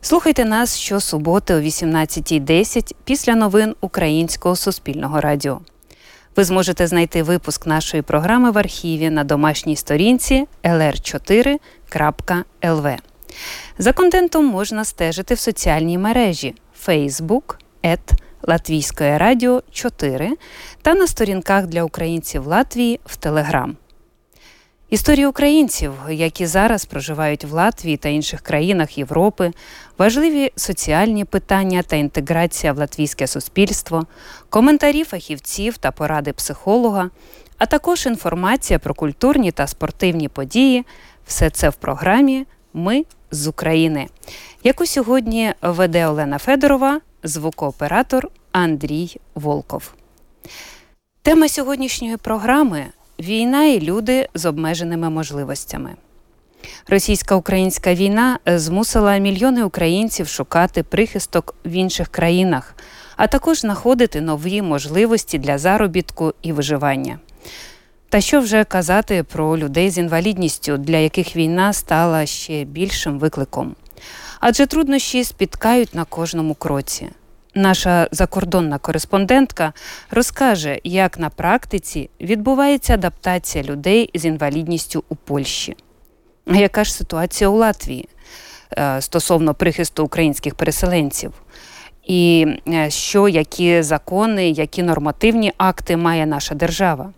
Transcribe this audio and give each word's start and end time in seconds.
Слухайте 0.00 0.44
нас 0.44 0.78
щосуботи 0.78 1.54
о 1.54 1.60
18.10 1.60 2.94
після 3.04 3.34
новин 3.34 3.74
Українського 3.80 4.56
суспільного 4.56 5.20
радіо. 5.20 5.60
Ви 6.36 6.44
зможете 6.44 6.86
знайти 6.86 7.22
випуск 7.22 7.66
нашої 7.66 8.02
програми 8.02 8.50
в 8.50 8.58
архіві 8.58 9.10
на 9.10 9.24
домашній 9.24 9.76
сторінці 9.76 10.46
lr4.lv. 10.64 12.98
За 13.78 13.92
контентом 13.92 14.46
можна 14.46 14.84
стежити 14.84 15.34
в 15.34 15.38
соціальній 15.38 15.98
мережі 15.98 16.54
Facebook, 16.86 17.54
Латвійське 18.42 19.18
Радіо 19.18 19.62
4 19.72 20.30
та 20.82 20.94
на 20.94 21.06
сторінках 21.06 21.66
для 21.66 21.82
українців 21.82 22.46
Латвії 22.46 23.00
в 23.04 23.16
Телеграм. 23.16 23.76
Історії 24.90 25.26
українців, 25.26 25.92
які 26.10 26.46
зараз 26.46 26.84
проживають 26.84 27.44
в 27.44 27.52
Латвії 27.52 27.96
та 27.96 28.08
інших 28.08 28.40
країнах 28.40 28.98
Європи, 28.98 29.52
важливі 29.98 30.52
соціальні 30.56 31.24
питання 31.24 31.82
та 31.82 31.96
інтеграція 31.96 32.72
в 32.72 32.78
латвійське 32.78 33.26
суспільство, 33.26 34.06
коментарі 34.48 35.04
фахівців 35.04 35.78
та 35.78 35.90
поради 35.90 36.32
психолога, 36.32 37.10
а 37.58 37.66
також 37.66 38.06
інформація 38.06 38.78
про 38.78 38.94
культурні 38.94 39.52
та 39.52 39.66
спортивні 39.66 40.28
події 40.28 40.84
все 41.26 41.50
це 41.50 41.68
в 41.68 41.74
програмі 41.74 42.46
Ми 42.74 43.04
з 43.30 43.46
України, 43.46 44.08
яку 44.64 44.86
сьогодні 44.86 45.52
веде 45.62 46.06
Олена 46.06 46.38
Федорова, 46.38 47.00
звукооператор 47.22 48.28
Андрій 48.52 49.16
Волков. 49.34 49.92
Тема 51.22 51.48
сьогоднішньої 51.48 52.16
програми 52.16 52.86
Війна 53.20 53.64
і 53.64 53.80
люди 53.80 54.28
з 54.34 54.46
обмеженими 54.46 55.10
можливостями. 55.10 55.94
Російсько-українська 56.88 57.94
війна 57.94 58.38
змусила 58.46 59.18
мільйони 59.18 59.64
українців 59.64 60.28
шукати 60.28 60.82
прихисток 60.82 61.54
в 61.64 61.70
інших 61.70 62.08
країнах, 62.08 62.74
а 63.16 63.26
також 63.26 63.60
знаходити 63.60 64.20
нові 64.20 64.62
можливості 64.62 65.38
для 65.38 65.58
заробітку 65.58 66.34
і 66.42 66.52
виживання. 66.52 67.18
Та 68.08 68.20
що 68.20 68.40
вже 68.40 68.64
казати 68.64 69.22
про 69.22 69.58
людей 69.58 69.90
з 69.90 69.98
інвалідністю, 69.98 70.76
для 70.76 70.96
яких 70.96 71.36
війна 71.36 71.72
стала 71.72 72.26
ще 72.26 72.64
більшим 72.64 73.18
викликом? 73.18 73.76
Адже 74.40 74.66
труднощі 74.66 75.24
спіткають 75.24 75.94
на 75.94 76.04
кожному 76.04 76.54
кроці. 76.54 77.08
Наша 77.58 78.08
закордонна 78.12 78.78
кореспондентка 78.78 79.72
розкаже, 80.10 80.80
як 80.84 81.18
на 81.18 81.30
практиці 81.30 82.10
відбувається 82.20 82.94
адаптація 82.94 83.64
людей 83.64 84.10
з 84.14 84.24
інвалідністю 84.24 85.04
у 85.08 85.16
Польщі. 85.16 85.76
Яка 86.46 86.84
ж 86.84 86.94
ситуація 86.94 87.50
у 87.50 87.56
Латвії 87.56 88.08
е, 88.78 89.00
стосовно 89.00 89.54
прихисту 89.54 90.04
українських 90.04 90.54
переселенців? 90.54 91.32
І 92.04 92.46
е, 92.68 92.90
що, 92.90 93.28
які 93.28 93.82
закони, 93.82 94.50
які 94.50 94.82
нормативні 94.82 95.52
акти 95.56 95.96
має 95.96 96.26
наша 96.26 96.54
держава? 96.54 97.12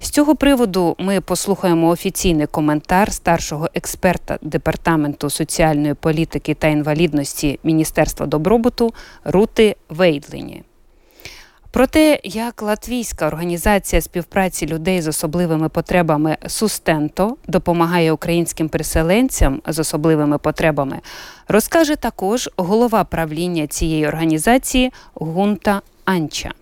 З 0.00 0.10
цього 0.10 0.36
приводу 0.36 0.96
ми 0.98 1.20
послухаємо 1.20 1.88
офіційний 1.88 2.46
коментар 2.46 3.12
старшого 3.12 3.68
експерта 3.74 4.38
департаменту 4.42 5.30
соціальної 5.30 5.94
політики 5.94 6.54
та 6.54 6.66
інвалідності 6.66 7.58
Міністерства 7.64 8.26
добробуту 8.26 8.94
Рути 9.24 9.76
Вейдлині. 9.88 10.62
Про 11.76 11.86
те, 11.86 12.20
як 12.24 12.62
Латвійська 12.62 13.26
організація 13.26 14.02
співпраці 14.02 14.66
людей 14.66 15.02
з 15.02 15.08
особливими 15.08 15.68
потребами 15.68 16.36
Сустенто 16.46 17.36
допомагає 17.48 18.12
українським 18.12 18.68
переселенцям 18.68 19.62
з 19.66 19.78
особливими 19.78 20.38
потребами, 20.38 21.00
розкаже 21.48 21.96
також 21.96 22.50
голова 22.56 23.04
правління 23.04 23.66
цієї 23.66 24.08
організації 24.08 24.92
Гунта 25.14 25.82
Анча. 26.04 26.52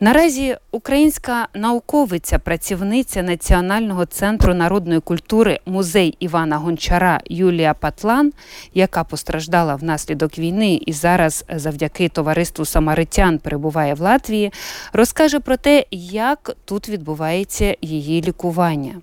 Наразі 0.00 0.56
українська 0.70 1.48
науковиця, 1.54 2.38
працівниця 2.38 3.22
Національного 3.22 4.06
центру 4.06 4.54
народної 4.54 5.00
культури 5.00 5.60
музей 5.66 6.16
Івана 6.20 6.56
Гончара 6.56 7.20
Юлія 7.26 7.74
Патлан, 7.74 8.32
яка 8.74 9.04
постраждала 9.04 9.74
внаслідок 9.74 10.38
війни 10.38 10.80
і 10.86 10.92
зараз 10.92 11.44
завдяки 11.54 12.08
товариству 12.08 12.64
Самаритян 12.64 13.38
перебуває 13.38 13.94
в 13.94 14.00
Латвії, 14.00 14.52
розкаже 14.92 15.40
про 15.40 15.56
те, 15.56 15.84
як 15.90 16.56
тут 16.64 16.88
відбувається 16.88 17.76
її 17.80 18.22
лікування. 18.22 18.94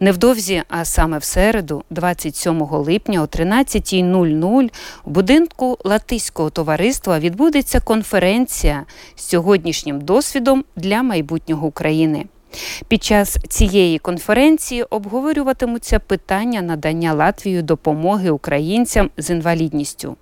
Невдовзі, 0.00 0.62
а 0.68 0.84
саме 0.84 1.18
в 1.18 1.24
середу, 1.24 1.84
27 1.90 2.62
липня 2.62 3.22
о 3.22 3.24
13.00 3.24 4.70
в 5.04 5.10
будинку 5.10 5.78
Латиського 5.84 6.50
товариства 6.50 7.18
відбудеться 7.18 7.80
конференція 7.80 8.84
з 9.16 9.22
сьогоднішнім 9.22 10.00
досвідом 10.00 10.64
для 10.76 11.02
майбутнього 11.02 11.66
України. 11.66 12.26
Під 12.88 13.04
час 13.04 13.38
цієї 13.48 13.98
конференції 13.98 14.82
обговорюватимуться 14.82 15.98
питання 15.98 16.62
надання 16.62 17.12
Латвією 17.12 17.62
допомоги 17.62 18.30
українцям 18.30 19.10
з 19.16 19.30
інвалідністю. 19.30 20.16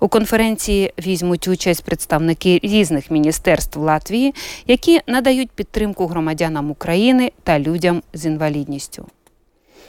У 0.00 0.08
конференції 0.08 0.92
візьмуть 0.98 1.48
участь 1.48 1.84
представники 1.84 2.60
різних 2.62 3.10
міністерств 3.10 3.78
Латвії, 3.78 4.34
які 4.66 5.00
надають 5.06 5.50
підтримку 5.50 6.06
громадянам 6.06 6.70
України 6.70 7.32
та 7.42 7.58
людям 7.58 8.02
з 8.12 8.26
інвалідністю. 8.26 9.06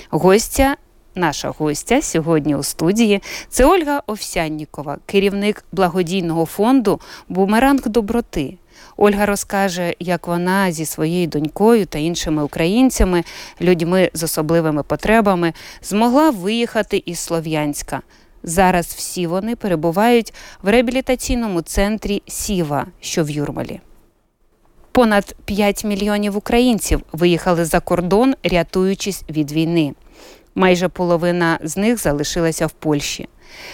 Гостя. 0.09 0.75
Наша 1.16 1.53
гостя 1.58 2.02
сьогодні 2.02 2.56
у 2.56 2.64
студії 2.64 3.22
це 3.50 3.66
Ольга 3.66 4.02
Овсяннікова, 4.08 4.97
керівник 5.06 5.66
благодійного 5.72 6.46
фонду 6.46 7.00
Бумеранг 7.30 7.88
доброти. 7.88 8.58
Ольга 8.97 9.26
розкаже, 9.26 9.96
як 10.00 10.28
вона 10.28 10.72
зі 10.72 10.86
своєю 10.86 11.28
донькою 11.28 11.86
та 11.86 12.00
іншими 12.00 12.44
українцями, 12.44 13.24
людьми 13.62 14.12
з 14.14 14.24
особливими 14.24 14.84
потребами, 14.84 15.53
змогла 15.81 16.30
виїхати 16.30 17.03
із 17.06 17.20
Слов'янська. 17.20 18.02
Зараз 18.44 18.85
всі 18.85 19.27
вони 19.27 19.55
перебувають 19.55 20.33
в 20.61 20.69
реабілітаційному 20.69 21.61
центрі 21.61 22.22
Сіва, 22.27 22.88
що 23.00 23.23
в 23.23 23.29
Юрмалі. 23.29 23.79
Понад 24.91 25.35
5 25.45 25.83
мільйонів 25.83 26.38
українців 26.38 27.01
виїхали 27.11 27.66
за 27.66 27.79
кордон, 27.79 28.35
рятуючись 28.44 29.23
від 29.29 29.51
війни. 29.51 29.94
Майже 30.55 30.89
половина 30.89 31.59
з 31.63 31.78
них 31.78 32.01
залишилася 32.01 32.67
в 32.67 32.72
Польщі. 32.72 33.28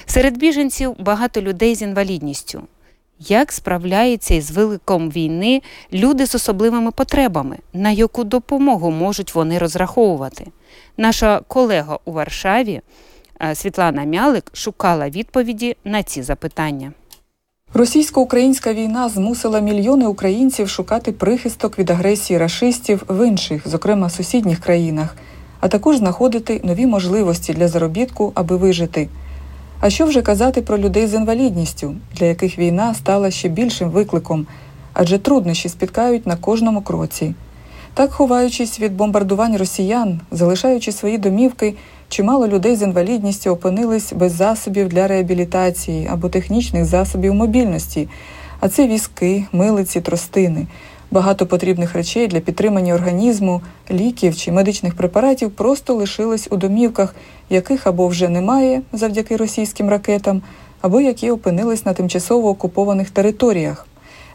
Серед 0.06 0.38
біженців 0.38 0.96
багато 1.00 1.42
людей 1.42 1.76
з 1.76 1.82
інвалідністю. 1.82 2.62
Як 3.20 3.52
справляються 3.52 4.34
із 4.34 4.52
викликом 4.52 5.12
війни 5.12 5.62
люди 5.94 6.28
з 6.28 6.36
особливими 6.36 6.92
потребами, 6.92 7.58
на 7.74 7.92
яку 7.92 8.24
допомогу 8.24 8.92
можуть 8.92 9.36
вони 9.36 9.58
розраховувати? 9.58 10.48
Наша 10.98 11.42
колега 11.48 12.00
у 12.06 12.12
Варшаві 12.12 12.82
Світлана 13.54 14.04
Мялик 14.04 14.44
шукала 14.54 15.10
відповіді 15.10 15.78
на 15.84 16.04
ці 16.04 16.24
запитання. 16.24 16.92
Російсько-українська 17.74 18.74
війна 18.74 19.10
змусила 19.10 19.60
мільйони 19.60 20.08
українців 20.08 20.70
шукати 20.70 21.12
прихисток 21.12 21.80
від 21.80 21.90
агресії 21.90 22.40
рашистів 22.40 23.04
в 23.08 23.28
інших, 23.28 23.68
зокрема 23.68 24.10
сусідніх 24.10 24.60
країнах, 24.60 25.16
а 25.60 25.68
також 25.68 25.98
знаходити 25.98 26.62
нові 26.64 26.86
можливості 26.86 27.54
для 27.54 27.68
заробітку, 27.68 28.32
аби 28.36 28.58
вижити. 28.58 29.10
А 29.80 29.90
що 29.90 30.06
вже 30.06 30.22
казати 30.22 30.62
про 30.62 30.78
людей 30.78 31.08
з 31.08 31.14
інвалідністю, 31.14 31.96
для 32.16 32.26
яких 32.26 32.58
війна 32.60 32.94
стала 32.94 33.32
ще 33.32 33.50
більшим 33.50 33.90
викликом, 33.90 34.48
адже 34.94 35.20
труднощі 35.20 35.70
спіткають 35.70 36.28
на 36.28 36.36
кожному 36.36 36.82
кроці. 36.82 37.34
Так, 37.94 38.12
ховаючись 38.12 38.80
від 38.80 38.96
бомбардувань 38.96 39.58
росіян, 39.58 40.20
залишаючи 40.32 40.92
свої 40.92 41.18
домівки, 41.18 41.76
чимало 42.10 42.48
людей 42.48 42.76
з 42.76 42.82
інвалідністю 42.82 43.52
опинились 43.52 44.14
без 44.14 44.32
засобів 44.32 44.90
для 44.90 45.08
реабілітації 45.08 46.08
або 46.12 46.30
технічних 46.30 46.86
засобів 46.86 47.34
мобільності, 47.34 48.08
а 48.60 48.70
це 48.70 48.88
візки, 48.88 49.46
милиці, 49.52 50.02
тростини. 50.02 50.68
Багато 51.12 51.46
потрібних 51.46 51.94
речей 51.96 52.28
для 52.28 52.40
підтримання 52.40 52.94
організму, 52.94 53.62
ліків 53.92 54.36
чи 54.36 54.52
медичних 54.52 54.96
препаратів 54.96 55.52
просто 55.52 55.94
лишились 55.94 56.48
у 56.52 56.58
домівках, 56.58 57.16
яких 57.50 57.88
або 57.88 58.08
вже 58.08 58.30
немає 58.30 58.82
завдяки 58.94 59.38
російським 59.38 59.90
ракетам, 59.90 60.42
або 60.82 61.02
які 61.02 61.32
опинились 61.32 61.86
на 61.86 61.94
тимчасово 61.94 62.50
окупованих 62.50 63.10
територіях. 63.10 63.88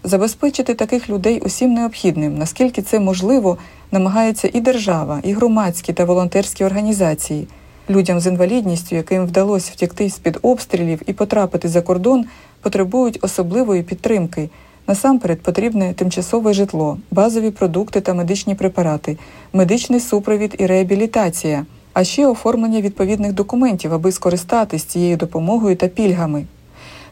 Забезпечити 0.04 0.74
таких 0.74 1.08
людей 1.08 1.40
усім 1.40 1.74
необхідним, 1.74 2.38
наскільки 2.38 2.82
це 2.82 3.00
можливо, 3.00 3.58
намагається 3.92 4.50
і 4.52 4.60
держава, 4.60 5.20
і 5.22 5.32
громадські 5.32 5.92
та 5.92 6.04
волонтерські 6.04 6.64
організації. 6.64 7.48
Людям 7.90 8.20
з 8.20 8.26
інвалідністю, 8.26 8.96
яким 8.96 9.26
вдалося 9.26 9.72
втекти 9.74 10.10
з 10.10 10.18
під 10.18 10.38
обстрілів 10.42 11.02
і 11.06 11.12
потрапити 11.12 11.68
за 11.68 11.82
кордон, 11.82 12.24
потребують 12.60 13.18
особливої 13.22 13.82
підтримки. 13.82 14.50
Насамперед 14.86 15.40
потрібне 15.40 15.94
тимчасове 15.94 16.52
житло, 16.52 16.98
базові 17.10 17.50
продукти 17.50 18.00
та 18.00 18.14
медичні 18.14 18.54
препарати, 18.54 19.18
медичний 19.52 20.00
супровід 20.00 20.54
і 20.58 20.66
реабілітація, 20.66 21.66
а 21.92 22.04
ще 22.04 22.26
оформлення 22.26 22.80
відповідних 22.80 23.32
документів, 23.32 23.94
аби 23.94 24.12
скористатись 24.12 24.84
цією 24.84 25.16
допомогою 25.16 25.76
та 25.76 25.88
пільгами. 25.88 26.44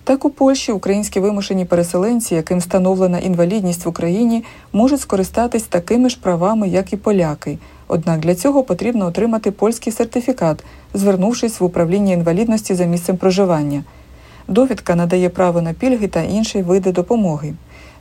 Так 0.05 0.25
у 0.25 0.31
Польщі 0.31 0.73
українські 0.73 1.21
вимушені 1.21 1.65
переселенці, 1.65 2.35
яким 2.35 2.59
встановлена 2.59 3.19
інвалідність 3.19 3.87
в 3.87 3.89
Україні, 3.89 4.45
можуть 4.73 5.01
скористатись 5.01 5.63
такими 5.63 6.11
ж 6.11 6.19
правами, 6.23 6.69
як 6.69 6.93
і 6.93 6.97
поляки. 6.97 7.59
Однак 7.89 8.21
для 8.21 8.35
цього 8.35 8.63
потрібно 8.63 9.07
отримати 9.07 9.51
польський 9.51 9.93
сертифікат, 9.93 10.65
звернувшись 10.95 11.61
в 11.61 11.65
управління 11.65 12.13
інвалідності 12.13 12.75
за 12.75 12.85
місцем 12.85 13.17
проживання. 13.17 13.85
Довідка 14.49 14.95
надає 14.95 15.29
право 15.29 15.63
на 15.63 15.73
пільги 15.73 16.09
та 16.09 16.23
інші 16.23 16.63
види 16.63 16.93
допомоги. 16.93 17.55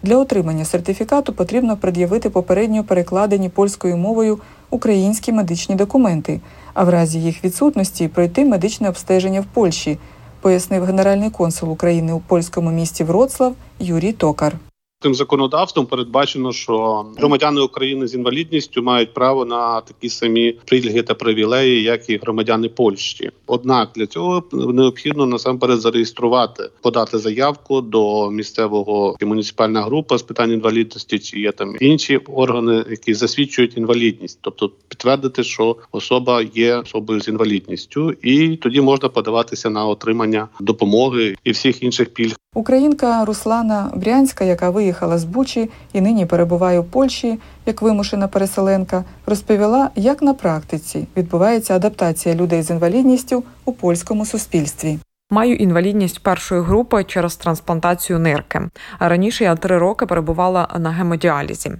Для 0.03 0.17
отримання 0.17 0.65
сертифікату 0.65 1.33
потрібно 1.33 1.77
пред'явити 1.77 2.29
попередньо 2.29 2.83
перекладені 2.83 3.49
польською 3.49 3.97
мовою 3.97 4.39
українські 4.69 5.31
медичні 5.31 5.75
документи, 5.75 6.39
а 6.73 6.83
в 6.83 6.89
разі 6.89 7.19
їх 7.21 7.43
відсутності 7.43 8.07
пройти 8.07 8.45
медичне 8.45 8.89
обстеження 8.89 9.41
в 9.41 9.45
Польщі, 9.45 9.97
пояснив 10.41 10.83
генеральний 10.83 11.29
консул 11.29 11.71
України 11.71 12.13
у 12.13 12.19
польському 12.19 12.71
місті 12.71 13.03
Вроцлав 13.03 13.55
Юрій 13.79 14.11
Токар. 14.11 14.53
Тим 14.99 15.15
законодавством 15.15 15.85
передбачено, 15.85 16.53
що 16.53 17.05
громадяни 17.17 17.61
України 17.61 18.07
з 18.07 18.15
інвалідністю 18.15 18.83
мають 18.83 19.13
право 19.13 19.45
на 19.45 19.81
такі 19.81 20.09
самі 20.09 20.55
пільги 20.65 21.01
та 21.01 21.13
привілеї, 21.13 21.83
як 21.83 22.09
і 22.09 22.17
громадяни 22.17 22.69
Польщі. 22.69 23.31
Однак 23.47 23.89
для 23.95 24.07
цього 24.07 24.43
необхідно 24.51 25.25
насамперед 25.25 25.79
зареєструвати, 25.79 26.69
подати 26.81 27.17
заявку 27.17 27.81
до 27.81 28.31
місцевого 28.31 29.17
муніципальна 29.21 29.81
група 29.81 30.17
з 30.17 30.21
питань 30.21 30.51
інвалідності, 30.51 31.19
чи 31.19 31.39
є 31.39 31.51
там 31.51 31.75
інші 31.79 32.17
органи, 32.17 32.85
які 32.89 33.13
засвідчують 33.13 33.77
інвалідність, 33.77 34.39
тобто 34.41 34.71
підтвердити, 34.87 35.43
що 35.43 35.75
особа 35.91 36.41
є 36.41 36.75
особою 36.75 37.21
з 37.21 37.27
інвалідністю, 37.27 38.11
і 38.11 38.55
тоді 38.55 38.81
можна 38.81 39.09
подаватися 39.09 39.69
на 39.69 39.85
отримання 39.85 40.47
допомоги 40.59 41.35
і 41.43 41.51
всіх 41.51 41.83
інших 41.83 42.09
пільг. 42.13 42.35
Українка 42.57 43.25
Руслана 43.25 43.91
Брянська, 43.95 44.43
яка 44.43 44.69
виїхала 44.87 45.17
з 45.17 45.23
Бучі 45.23 45.69
і 45.93 46.01
нині 46.01 46.25
перебуває 46.25 46.79
у 46.79 46.83
Польщі 46.83 47.39
як 47.65 47.81
вимушена 47.81 48.27
переселенка, 48.27 49.03
розповіла, 49.25 49.89
як 49.95 50.21
на 50.21 50.33
практиці 50.33 51.07
відбувається 51.17 51.75
адаптація 51.75 52.35
людей 52.35 52.61
з 52.61 52.69
інвалідністю 52.69 53.43
у 53.65 53.73
польському 53.73 54.25
суспільстві. 54.25 54.99
Маю 55.31 55.55
інвалідність 55.55 56.23
першої 56.23 56.61
групи 56.61 57.03
через 57.03 57.35
трансплантацію 57.35 58.19
нирки. 58.19 58.61
Раніше 58.99 59.43
я 59.43 59.55
три 59.55 59.77
роки 59.77 60.05
перебувала 60.05 60.67
на 60.79 60.89
гемодіалізі. 60.89 61.71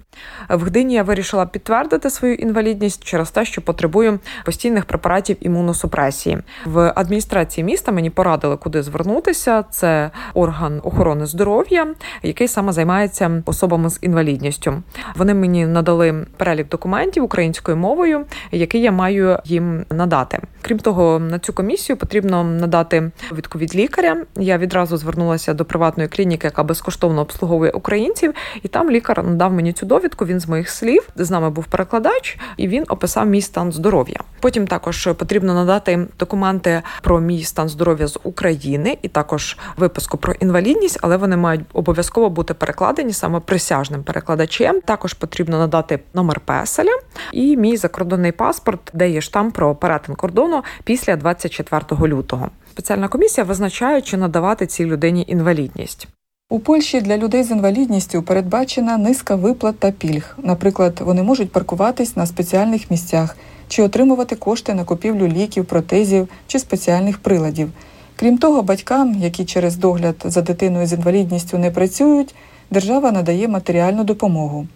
В 0.48 0.64
Гдині 0.64 0.94
я 0.94 1.02
вирішила 1.02 1.46
підтвердити 1.46 2.10
свою 2.10 2.34
інвалідність 2.34 3.04
через 3.04 3.30
те, 3.30 3.44
що 3.44 3.62
потребую 3.62 4.20
постійних 4.44 4.84
препаратів 4.84 5.36
імуносупресії. 5.40 6.38
В 6.64 6.92
адміністрації 6.96 7.64
міста 7.64 7.92
мені 7.92 8.10
порадили, 8.10 8.56
куди 8.56 8.82
звернутися. 8.82 9.62
Це 9.62 10.10
орган 10.34 10.80
охорони 10.84 11.26
здоров'я, 11.26 11.86
який 12.22 12.48
саме 12.48 12.72
займається 12.72 13.42
особами 13.46 13.90
з 13.90 13.98
інвалідністю. 14.02 14.82
Вони 15.16 15.34
мені 15.34 15.66
надали 15.66 16.26
перелік 16.36 16.68
документів 16.68 17.24
українською 17.24 17.76
мовою, 17.76 18.24
який 18.52 18.80
я 18.80 18.92
маю 18.92 19.38
їм 19.44 19.84
надати. 19.90 20.40
Крім 20.68 20.78
того, 20.78 21.18
на 21.18 21.38
цю 21.38 21.52
комісію 21.52 21.96
потрібно 21.96 22.44
надати 22.44 23.10
довідку 23.30 23.58
від 23.58 23.76
лікаря. 23.76 24.16
Я 24.36 24.58
відразу 24.58 24.96
звернулася 24.96 25.54
до 25.54 25.64
приватної 25.64 26.08
клініки, 26.08 26.46
яка 26.46 26.62
безкоштовно 26.62 27.20
обслуговує 27.20 27.70
українців, 27.70 28.34
і 28.62 28.68
там 28.68 28.90
лікар 28.90 29.24
надав 29.24 29.52
мені 29.52 29.72
цю 29.72 29.86
довідку. 29.86 30.24
Він 30.26 30.40
з 30.40 30.48
моїх 30.48 30.70
слів 30.70 31.08
з 31.16 31.30
нами 31.30 31.50
був 31.50 31.66
перекладач, 31.66 32.38
і 32.56 32.68
він 32.68 32.84
описав 32.88 33.26
мій 33.26 33.42
стан 33.42 33.72
здоров'я. 33.72 34.20
Потім 34.40 34.66
також 34.66 35.06
потрібно 35.06 35.54
надати 35.54 36.06
документи 36.18 36.82
про 37.02 37.20
мій 37.20 37.42
стан 37.42 37.68
здоров'я 37.68 38.06
з 38.06 38.18
України 38.22 38.98
і 39.02 39.08
також 39.08 39.58
виписку 39.76 40.16
про 40.16 40.32
інвалідність, 40.32 40.98
але 41.02 41.16
вони 41.16 41.36
мають 41.36 41.60
обов'язково 41.72 42.30
бути 42.30 42.54
перекладені 42.54 43.12
саме 43.12 43.40
присяжним 43.40 44.02
перекладачем. 44.02 44.80
Також 44.80 45.14
потрібно 45.14 45.58
надати 45.58 46.00
номер 46.14 46.40
песеля 46.40 46.92
і 47.32 47.56
мій 47.56 47.76
закордонний 47.76 48.32
паспорт, 48.32 48.80
де 48.94 49.10
є 49.10 49.20
штамп 49.20 49.54
про 49.54 49.74
перетин 49.74 50.14
кордону 50.14 50.57
після 50.84 51.16
24 51.16 52.08
лютого 52.08 52.50
спеціальна 52.78 53.08
комісія 53.08 53.44
визначає, 53.44 54.02
чи 54.02 54.16
надавати 54.16 54.66
цій 54.66 54.84
людині 54.84 55.24
інвалідність. 55.28 56.08
У 56.50 56.58
Польщі 56.58 57.00
для 57.00 57.16
людей 57.16 57.42
з 57.42 57.50
інвалідністю 57.50 58.22
передбачена 58.22 58.98
низка 58.98 59.34
виплат 59.34 59.78
та 59.78 59.90
пільг. 59.90 60.36
Наприклад, 60.42 61.00
вони 61.04 61.22
можуть 61.22 61.52
паркуватись 61.52 62.16
на 62.16 62.26
спеціальних 62.26 62.90
місцях 62.90 63.36
чи 63.68 63.82
отримувати 63.82 64.36
кошти 64.36 64.74
на 64.74 64.84
купівлю 64.84 65.28
ліків, 65.28 65.64
протезів 65.64 66.28
чи 66.46 66.58
спеціальних 66.58 67.18
приладів. 67.18 67.70
Крім 68.16 68.38
того, 68.38 68.62
батькам, 68.62 69.14
які 69.14 69.44
через 69.44 69.76
догляд 69.76 70.16
за 70.24 70.42
дитиною 70.42 70.86
з 70.86 70.92
інвалідністю 70.92 71.58
не 71.58 71.70
працюють, 71.70 72.34
держава 72.70 73.12
надає 73.12 73.48
матеріальну 73.48 74.04
допомогу. 74.04 74.66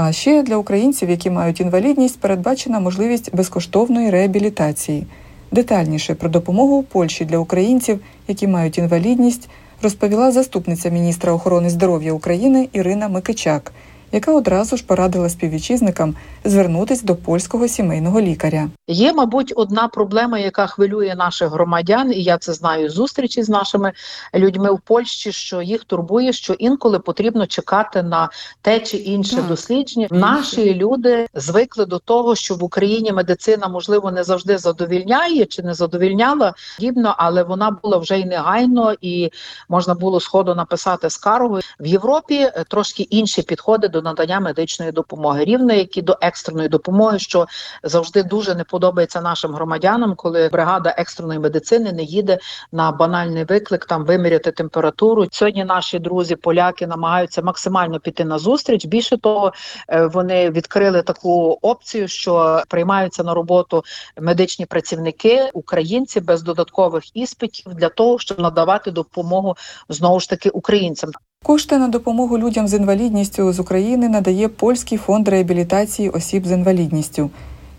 А 0.00 0.12
ще 0.12 0.42
для 0.42 0.56
українців, 0.56 1.10
які 1.10 1.30
мають 1.30 1.60
інвалідність, 1.60 2.20
передбачена 2.20 2.80
можливість 2.80 3.36
безкоштовної 3.36 4.10
реабілітації. 4.10 5.06
Детальніше 5.52 6.14
про 6.14 6.28
допомогу 6.28 6.76
у 6.76 6.82
Польщі 6.82 7.24
для 7.24 7.38
українців, 7.38 8.00
які 8.28 8.46
мають 8.46 8.78
інвалідність, 8.78 9.48
розповіла 9.82 10.32
заступниця 10.32 10.88
міністра 10.88 11.32
охорони 11.32 11.70
здоров'я 11.70 12.12
України 12.12 12.68
Ірина 12.72 13.08
Микичак 13.08 13.72
яка 14.12 14.32
одразу 14.32 14.76
ж 14.76 14.84
порадила 14.86 15.28
співвітчизникам 15.28 16.14
звернутись 16.44 17.02
до 17.02 17.16
польського 17.16 17.68
сімейного 17.68 18.20
лікаря. 18.20 18.68
Є, 18.86 19.12
мабуть, 19.12 19.52
одна 19.56 19.88
проблема, 19.88 20.38
яка 20.38 20.66
хвилює 20.66 21.14
наших 21.14 21.50
громадян, 21.50 22.12
і 22.12 22.22
я 22.22 22.38
це 22.38 22.52
знаю 22.52 22.90
зустрічі 22.90 23.42
з 23.42 23.48
нашими 23.48 23.92
людьми 24.34 24.72
в 24.72 24.80
Польщі, 24.80 25.32
що 25.32 25.62
їх 25.62 25.84
турбує, 25.84 26.32
що 26.32 26.52
інколи 26.52 26.98
потрібно 26.98 27.46
чекати 27.46 28.02
на 28.02 28.30
те 28.62 28.80
чи 28.80 28.96
інше 28.96 29.36
так. 29.36 29.46
дослідження. 29.46 30.08
Наші 30.10 30.74
люди 30.74 31.26
звикли 31.34 31.86
до 31.86 31.98
того, 31.98 32.34
що 32.34 32.54
в 32.54 32.64
Україні 32.64 33.12
медицина 33.12 33.68
можливо 33.68 34.10
не 34.10 34.24
завжди 34.24 34.58
задовільняє 34.58 35.44
чи 35.44 35.62
не 35.62 35.74
задовільняла 35.74 36.54
дібно, 36.80 37.14
але 37.18 37.42
вона 37.42 37.70
була 37.82 37.98
вже 37.98 38.18
й 38.18 38.24
негайно, 38.24 38.94
і 39.00 39.30
можна 39.68 39.94
було 39.94 40.20
сходу 40.20 40.54
написати 40.54 41.10
скаргу 41.10 41.58
в 41.80 41.86
Європі. 41.86 42.50
Трошки 42.68 43.02
інші 43.02 43.42
підходи 43.42 43.88
до 43.88 43.97
до 43.98 44.02
надання 44.02 44.40
медичної 44.40 44.92
допомоги, 44.92 45.44
рівно 45.44 45.72
як 45.72 45.96
і 45.96 46.02
до 46.02 46.18
екстреної 46.20 46.68
допомоги, 46.68 47.18
що 47.18 47.46
завжди 47.82 48.22
дуже 48.22 48.54
не 48.54 48.64
подобається 48.64 49.20
нашим 49.20 49.54
громадянам, 49.54 50.14
коли 50.14 50.48
бригада 50.48 50.94
екстреної 50.98 51.38
медицини 51.38 51.92
не 51.92 52.02
їде 52.02 52.38
на 52.72 52.92
банальний 52.92 53.44
виклик, 53.44 53.86
там 53.86 54.04
виміряти 54.04 54.52
температуру. 54.52 55.26
Сьогодні 55.30 55.64
наші 55.64 55.98
друзі, 55.98 56.36
поляки, 56.36 56.86
намагаються 56.86 57.42
максимально 57.42 58.00
піти 58.00 58.24
на 58.24 58.38
зустріч. 58.38 58.86
Більше 58.86 59.16
того, 59.16 59.52
е, 59.88 60.06
вони 60.06 60.50
відкрили 60.50 61.02
таку 61.02 61.58
опцію, 61.62 62.08
що 62.08 62.62
приймаються 62.68 63.24
на 63.24 63.34
роботу 63.34 63.84
медичні 64.20 64.66
працівники, 64.66 65.50
українці 65.52 66.20
без 66.20 66.42
додаткових 66.42 67.16
іспитів 67.16 67.74
для 67.74 67.88
того, 67.88 68.18
щоб 68.18 68.40
надавати 68.40 68.90
допомогу 68.90 69.56
знову 69.88 70.20
ж 70.20 70.30
таки 70.30 70.50
українцям. 70.50 71.10
Кошти 71.48 71.78
на 71.78 71.88
допомогу 71.88 72.38
людям 72.38 72.68
з 72.68 72.74
інвалідністю 72.74 73.52
з 73.52 73.60
України 73.60 74.08
надає 74.08 74.48
польський 74.48 74.98
фонд 74.98 75.28
реабілітації 75.28 76.08
осіб 76.08 76.46
з 76.46 76.52
інвалідністю. 76.52 77.30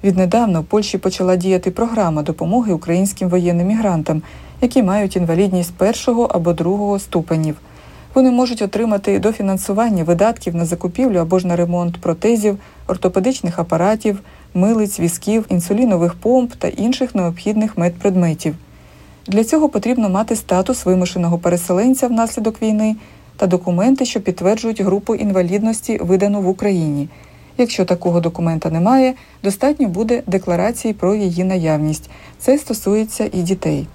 Віднедавна 0.03 0.59
в 0.59 0.63
Польщі 0.63 0.97
почала 0.97 1.35
діяти 1.35 1.71
програма 1.71 2.21
допомоги 2.21 2.73
українським 2.73 3.29
воєнним 3.29 3.67
мігрантам, 3.67 4.21
які 4.61 4.83
мають 4.83 5.15
інвалідність 5.15 5.73
першого 5.73 6.23
або 6.23 6.53
другого 6.53 6.99
ступенів. 6.99 7.55
Вони 8.13 8.31
можуть 8.31 8.61
отримати 8.61 9.19
дофінансування 9.19 10.03
видатків 10.03 10.55
на 10.55 10.65
закупівлю 10.65 11.17
або 11.17 11.39
ж 11.39 11.47
на 11.47 11.55
ремонт 11.55 12.01
протезів, 12.01 12.57
ортопедичних 12.88 13.59
апаратів, 13.59 14.19
милиць, 14.53 14.99
візків, 14.99 15.45
інсулінових 15.49 16.13
помп 16.13 16.53
та 16.53 16.67
інших 16.67 17.15
необхідних 17.15 17.77
медпредметів. 17.77 18.55
Для 19.27 19.43
цього 19.43 19.69
потрібно 19.69 20.09
мати 20.09 20.35
статус 20.35 20.85
вимушеного 20.85 21.38
переселенця 21.38 22.07
внаслідок 22.07 22.61
війни 22.61 22.95
та 23.39 23.48
документи, 23.48 24.05
що 24.05 24.22
підтверджують 24.22 24.81
групу 24.81 25.15
інвалідності, 25.15 25.98
видану 26.01 26.41
в 26.41 26.48
Україні. 26.48 27.10
Якщо 27.58 27.86
такого 27.86 28.19
документа 28.19 28.69
немає, 28.69 29.13
достатньо 29.43 29.88
буде 29.88 30.24
декларації 30.27 30.93
про 30.93 31.15
її 31.15 31.43
наявність. 31.43 32.10
Це 32.39 32.58
стосується 32.58 33.29
і 33.34 33.41
дітей. 33.41 33.88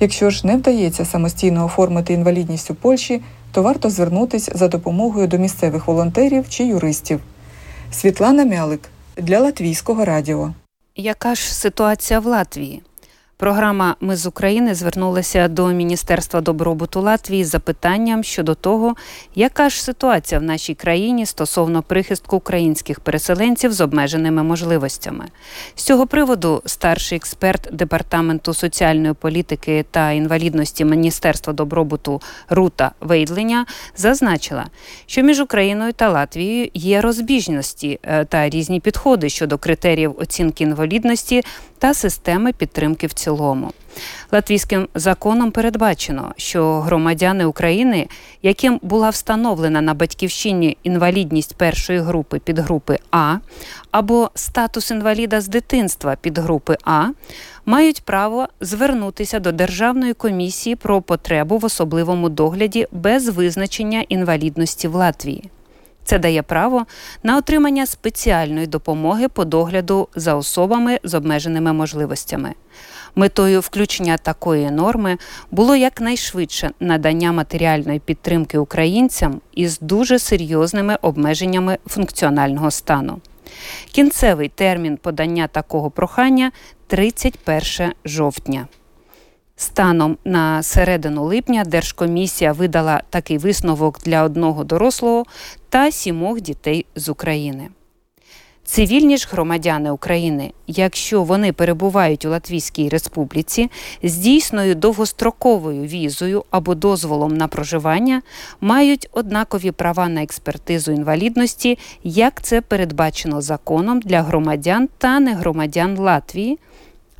Якщо 0.00 0.30
ж 0.30 0.46
не 0.46 0.56
вдається 0.56 1.04
самостійно 1.04 1.64
оформити 1.64 2.12
інвалідність 2.12 2.70
у 2.70 2.74
Польщі, 2.74 3.20
то 3.52 3.62
варто 3.62 3.90
звернутися 3.90 4.52
за 4.54 4.68
допомогою 4.68 5.26
до 5.26 5.38
місцевих 5.38 5.86
волонтерів 5.86 6.48
чи 6.48 6.64
юристів. 6.64 7.20
Світлана 7.92 8.44
Мялик 8.44 8.80
для 9.16 9.40
Латвійського 9.40 10.04
радіо. 10.04 10.54
Яка 10.96 11.34
ж 11.34 11.54
ситуація 11.54 12.20
в 12.20 12.26
Латвії? 12.26 12.82
Програма 13.40 13.96
Ми 14.00 14.16
з 14.16 14.26
України 14.26 14.74
звернулася 14.74 15.48
до 15.48 15.68
Міністерства 15.68 16.40
добробуту 16.40 17.00
Латвії 17.00 17.44
з 17.44 17.48
запитанням 17.48 18.24
щодо 18.24 18.54
того, 18.54 18.94
яка 19.34 19.68
ж 19.68 19.82
ситуація 19.82 20.38
в 20.40 20.42
нашій 20.42 20.74
країні 20.74 21.26
стосовно 21.26 21.82
прихистку 21.82 22.36
українських 22.36 23.00
переселенців 23.00 23.72
з 23.72 23.80
обмеженими 23.80 24.42
можливостями. 24.42 25.24
З 25.74 25.82
цього 25.82 26.06
приводу 26.06 26.62
старший 26.66 27.16
експерт 27.16 27.68
департаменту 27.72 28.54
соціальної 28.54 29.14
політики 29.14 29.84
та 29.90 30.10
інвалідності 30.10 30.84
Міністерства 30.84 31.52
добробуту 31.52 32.20
Рута 32.48 32.92
Вейдлиня 33.00 33.66
зазначила, 33.96 34.66
що 35.06 35.22
між 35.22 35.40
Україною 35.40 35.92
та 35.92 36.08
Латвією 36.08 36.70
є 36.74 37.00
розбіжності 37.00 37.98
е, 38.02 38.24
та 38.24 38.48
різні 38.48 38.80
підходи 38.80 39.28
щодо 39.28 39.58
критеріїв 39.58 40.14
оцінки 40.18 40.64
інвалідності 40.64 41.42
та 41.80 41.94
системи 41.94 42.52
підтримки 42.52 43.06
в 43.06 43.12
цілому. 43.12 43.70
Латвійським 44.32 44.88
законом 44.94 45.50
передбачено, 45.50 46.32
що 46.36 46.80
громадяни 46.80 47.44
України, 47.44 48.08
яким 48.42 48.80
була 48.82 49.10
встановлена 49.10 49.80
на 49.80 49.94
батьківщині 49.94 50.76
інвалідність 50.82 51.54
першої 51.56 51.98
групи 51.98 52.38
підгрупи 52.38 52.98
А 53.10 53.36
або 53.90 54.30
статус 54.34 54.90
інваліда 54.90 55.40
з 55.40 55.48
дитинства 55.48 56.16
підгрупи 56.20 56.76
А, 56.84 57.06
мають 57.66 58.02
право 58.02 58.48
звернутися 58.60 59.40
до 59.40 59.52
Державної 59.52 60.14
комісії 60.14 60.76
про 60.76 61.02
потребу 61.02 61.58
в 61.58 61.64
особливому 61.64 62.28
догляді 62.28 62.86
без 62.92 63.28
визначення 63.28 64.04
інвалідності 64.08 64.88
в 64.88 64.94
Латвії. 64.94 65.50
Це 66.10 66.18
дає 66.18 66.42
право 66.42 66.86
на 67.22 67.36
отримання 67.38 67.86
спеціальної 67.86 68.66
допомоги 68.66 69.28
по 69.28 69.44
догляду 69.44 70.08
за 70.16 70.34
особами 70.34 70.98
з 71.04 71.14
обмеженими 71.14 71.72
можливостями. 71.72 72.54
Метою 73.14 73.60
включення 73.60 74.16
такої 74.16 74.70
норми 74.70 75.18
було 75.50 75.76
якнайшвидше 75.76 76.70
надання 76.80 77.32
матеріальної 77.32 77.98
підтримки 77.98 78.58
українцям 78.58 79.40
із 79.54 79.78
дуже 79.78 80.18
серйозними 80.18 80.98
обмеженнями 81.02 81.78
функціонального 81.86 82.70
стану. 82.70 83.20
Кінцевий 83.92 84.48
термін 84.48 84.96
подання 84.96 85.46
такого 85.46 85.90
прохання 85.90 86.52
31 86.86 87.92
жовтня. 88.04 88.68
Станом 89.60 90.18
на 90.24 90.62
середину 90.62 91.24
липня 91.24 91.64
Держкомісія 91.64 92.52
видала 92.52 93.02
такий 93.10 93.38
висновок 93.38 93.98
для 94.04 94.22
одного 94.22 94.64
дорослого 94.64 95.24
та 95.68 95.92
сімох 95.92 96.40
дітей 96.40 96.86
з 96.96 97.08
України. 97.08 97.68
Цивільні 98.64 99.16
ж 99.16 99.28
громадяни 99.32 99.90
України, 99.90 100.52
якщо 100.66 101.22
вони 101.22 101.52
перебувають 101.52 102.24
у 102.24 102.30
Латвійській 102.30 102.88
Республіці 102.88 103.70
з 104.02 104.16
дійсною 104.16 104.74
довгостроковою 104.74 105.82
візою 105.82 106.44
або 106.50 106.74
дозволом 106.74 107.36
на 107.36 107.48
проживання, 107.48 108.22
мають 108.60 109.08
однакові 109.12 109.70
права 109.70 110.08
на 110.08 110.22
експертизу 110.22 110.92
інвалідності, 110.92 111.78
як 112.04 112.42
це 112.42 112.60
передбачено 112.60 113.40
законом 113.40 114.00
для 114.00 114.22
громадян 114.22 114.88
та 114.98 115.20
негромадян 115.20 115.98
Латвії 115.98 116.58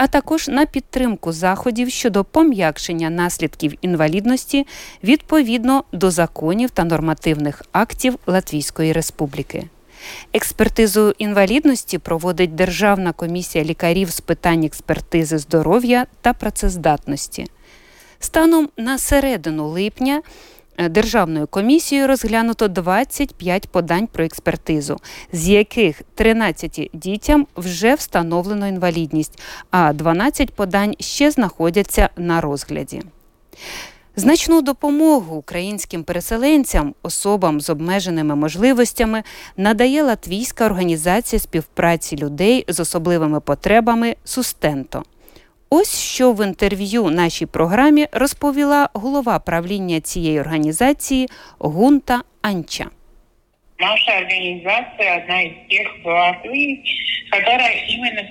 а 0.01 0.07
також 0.07 0.49
на 0.49 0.67
підтримку 0.67 1.33
заходів 1.33 1.91
щодо 1.91 2.25
пом'якшення 2.25 3.11
наслідків 3.11 3.75
інвалідності 3.83 4.67
відповідно 5.05 5.85
до 5.93 6.11
законів 6.11 6.71
та 6.71 6.85
нормативних 6.85 7.63
актів 7.73 8.19
Латвійської 8.27 8.93
Республіки. 8.93 9.65
Експертизу 10.33 11.15
інвалідності 11.19 11.99
проводить 11.99 12.55
Державна 12.55 13.13
комісія 13.13 13.65
лікарів 13.65 14.11
з 14.11 14.21
питань 14.21 14.65
експертизи 14.65 15.39
здоров'я 15.39 16.07
та 16.21 16.33
працездатності. 16.33 17.47
Станом 18.21 18.69
на 18.77 18.99
середину 18.99 19.69
липня 19.69 20.23
Державною 20.89 21.47
комісією 21.47 22.07
розглянуто 22.07 22.69
25 22.69 23.69
подань 23.69 24.07
про 24.07 24.25
експертизу, 24.25 24.97
з 25.33 25.49
яких 25.49 26.03
13 26.15 26.91
дітям 26.93 27.47
вже 27.57 27.95
встановлено 27.95 28.69
інвалідність, 28.69 29.43
а 29.71 29.93
12 29.93 30.55
подань 30.55 30.95
ще 30.99 31.31
знаходяться 31.31 32.09
на 32.17 32.41
розгляді. 32.41 33.03
Значну 34.17 34.63
допомогу 34.63 35.37
українським 35.37 36.05
переселенцям, 36.05 36.95
особам 37.03 37.61
з 37.61 37.71
обмеженими 37.71 38.37
можливостями 38.37 39.23
надає 39.57 40.03
Латвійська 40.03 40.67
організація 40.67 41.41
співпраці 41.41 42.17
людей 42.17 42.65
з 42.69 42.81
особливими 42.81 43.41
потребами 43.41 44.17
Сустенто. 44.25 45.03
Ось 45.73 46.01
що 46.15 46.33
в 46.33 46.47
інтерв'ю 46.47 47.11
нашій 47.11 47.47
програмі 47.47 48.07
розповіла 48.13 48.89
голова 48.95 49.39
правління 49.39 50.01
цієї 50.01 50.41
організації 50.41 51.29
Гунта 51.59 52.23
Анча. 52.43 52.87
Наша 53.79 54.19
организация 54.19 55.23
одна 55.23 55.43
из 55.43 55.53
тех 55.71 55.89
в 56.05 56.07
Латвии, 56.07 56.83
которая 57.31 57.73
именно 57.89 58.23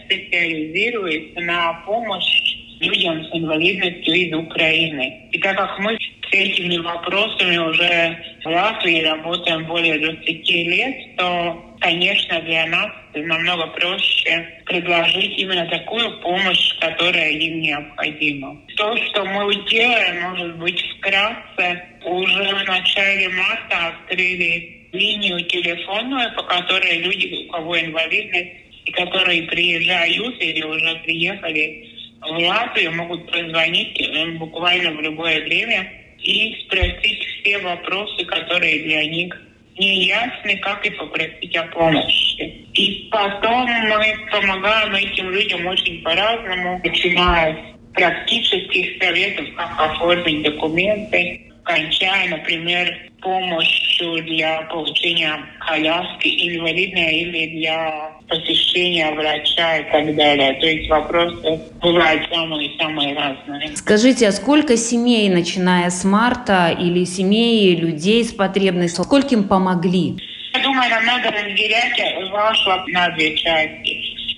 на 1.36 1.74
помощь 1.88 2.58
людям 2.82 3.24
с 3.24 3.30
инвалидностью 3.34 4.14
из 4.14 4.34
Украины. 4.34 5.30
И 5.32 5.40
так 5.40 5.58
как 5.58 5.80
мы 5.80 5.98
с 6.30 6.34
этими 6.34 6.78
вопросами 6.78 7.58
уже 7.58 8.18
в 8.44 8.50
Латвии 8.50 9.02
работаем 9.02 9.66
более 9.66 9.98
20 10.00 10.50
лет, 10.50 11.16
то 11.18 11.66
конечно, 11.80 12.42
для 12.42 12.66
нас 12.68 12.92
намного 13.14 13.68
проще 13.68 14.62
предложить 14.66 15.38
именно 15.40 15.66
такую 15.68 16.20
помощь, 16.20 16.78
которая 16.80 17.32
им 17.32 17.62
необходима. 17.62 18.58
То, 18.76 18.96
что 18.98 19.26
мы 19.26 19.56
делаем, 19.70 20.22
может 20.22 20.58
быть, 20.58 20.82
вкратце, 20.98 21.84
уже 22.04 22.56
в 22.56 22.64
начале 22.66 23.30
марта 23.30 23.88
открыли 23.88 24.88
линию 24.92 25.40
телефонную, 25.46 26.34
по 26.36 26.44
которой 26.44 27.00
люди, 27.00 27.46
у 27.48 27.52
кого 27.52 27.80
инвалидность, 27.80 28.52
и 28.86 28.92
которые 28.92 29.44
приезжают 29.44 30.42
или 30.42 30.64
уже 30.64 30.96
приехали 31.04 31.88
в 32.22 32.38
Латвию, 32.46 32.94
могут 32.94 33.32
позвонить 33.32 34.38
буквально 34.38 34.92
в 34.92 35.02
любое 35.02 35.42
время 35.44 35.99
и 36.24 36.64
спросить 36.66 37.24
все 37.26 37.60
вопросы, 37.60 38.26
которые 38.26 38.84
для 38.84 39.06
них 39.06 39.36
неясны, 39.78 40.58
как 40.58 40.86
и 40.86 40.90
попросить 40.92 41.56
о 41.56 41.64
помощи. 41.68 42.66
И 42.74 43.08
потом 43.12 43.66
мы 43.66 44.16
помогаем 44.32 44.94
этим 44.96 45.32
людям 45.32 45.66
очень 45.66 46.02
по-разному, 46.04 46.82
начиная 46.84 47.54
с 47.54 47.94
практических 47.94 49.02
советов, 49.02 49.46
как 49.56 49.80
оформить 49.80 50.44
документы, 50.44 51.49
кончая, 51.70 52.30
например, 52.30 52.98
помощью 53.22 54.24
для 54.24 54.62
получения 54.64 55.34
коляски 55.60 56.28
инвалидной 56.28 57.16
или 57.16 57.60
для 57.60 58.12
посещения 58.28 59.12
врача 59.12 59.78
и 59.78 59.92
так 59.92 60.16
далее. 60.16 60.54
То 60.54 60.66
есть 60.66 60.90
вопросы 60.90 61.60
бывают 61.82 62.28
самые-самые 62.34 63.16
разные. 63.16 63.76
Скажите, 63.76 64.28
а 64.28 64.32
сколько 64.32 64.78
семей, 64.78 65.30
начиная 65.30 65.90
с 65.90 66.04
марта, 66.04 66.76
или 66.80 67.04
семей, 67.04 67.76
людей 67.76 68.24
с 68.24 68.34
потребностью, 68.34 69.04
скольким 69.04 69.48
помогли? 69.48 70.16
Я 70.54 70.64
думаю, 70.64 70.90
нам 70.90 71.06
надо 71.06 71.30
разделять 71.30 72.32
вашу 72.32 72.72
на 72.88 73.10
две 73.10 73.38
части. 73.38 73.98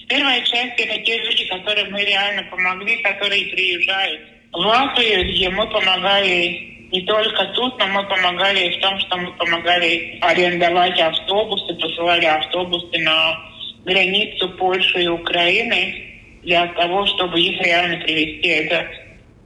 Первая 0.09 0.41
часть– 0.41 0.73
это 0.77 1.01
те 1.01 1.17
люди, 1.19 1.45
которым 1.45 1.93
мы 1.93 2.03
реально 2.03 2.43
помогли, 2.51 3.01
которые 3.01 3.45
приезжают 3.45 4.21
в 4.51 4.57
Латвию, 4.57 5.31
где 5.31 5.49
мы 5.49 5.65
помогали 5.67 6.71
не 6.91 7.01
только 7.03 7.45
тут, 7.55 7.79
но 7.79 7.87
мы 7.87 8.03
помогали 8.03 8.77
в 8.77 8.81
том, 8.81 8.99
что 8.99 9.17
мы 9.17 9.31
помогали 9.33 10.17
арендовать 10.21 10.99
автобусы, 10.99 11.73
посылали 11.75 12.25
автобусы 12.25 12.99
на 12.99 13.39
границу 13.85 14.49
Польши 14.49 15.03
и 15.03 15.07
Украины 15.07 16.11
для 16.43 16.67
того, 16.67 17.05
чтобы 17.05 17.39
их 17.39 17.61
реально 17.61 18.03
привести. 18.03 18.47
Это 18.47 18.87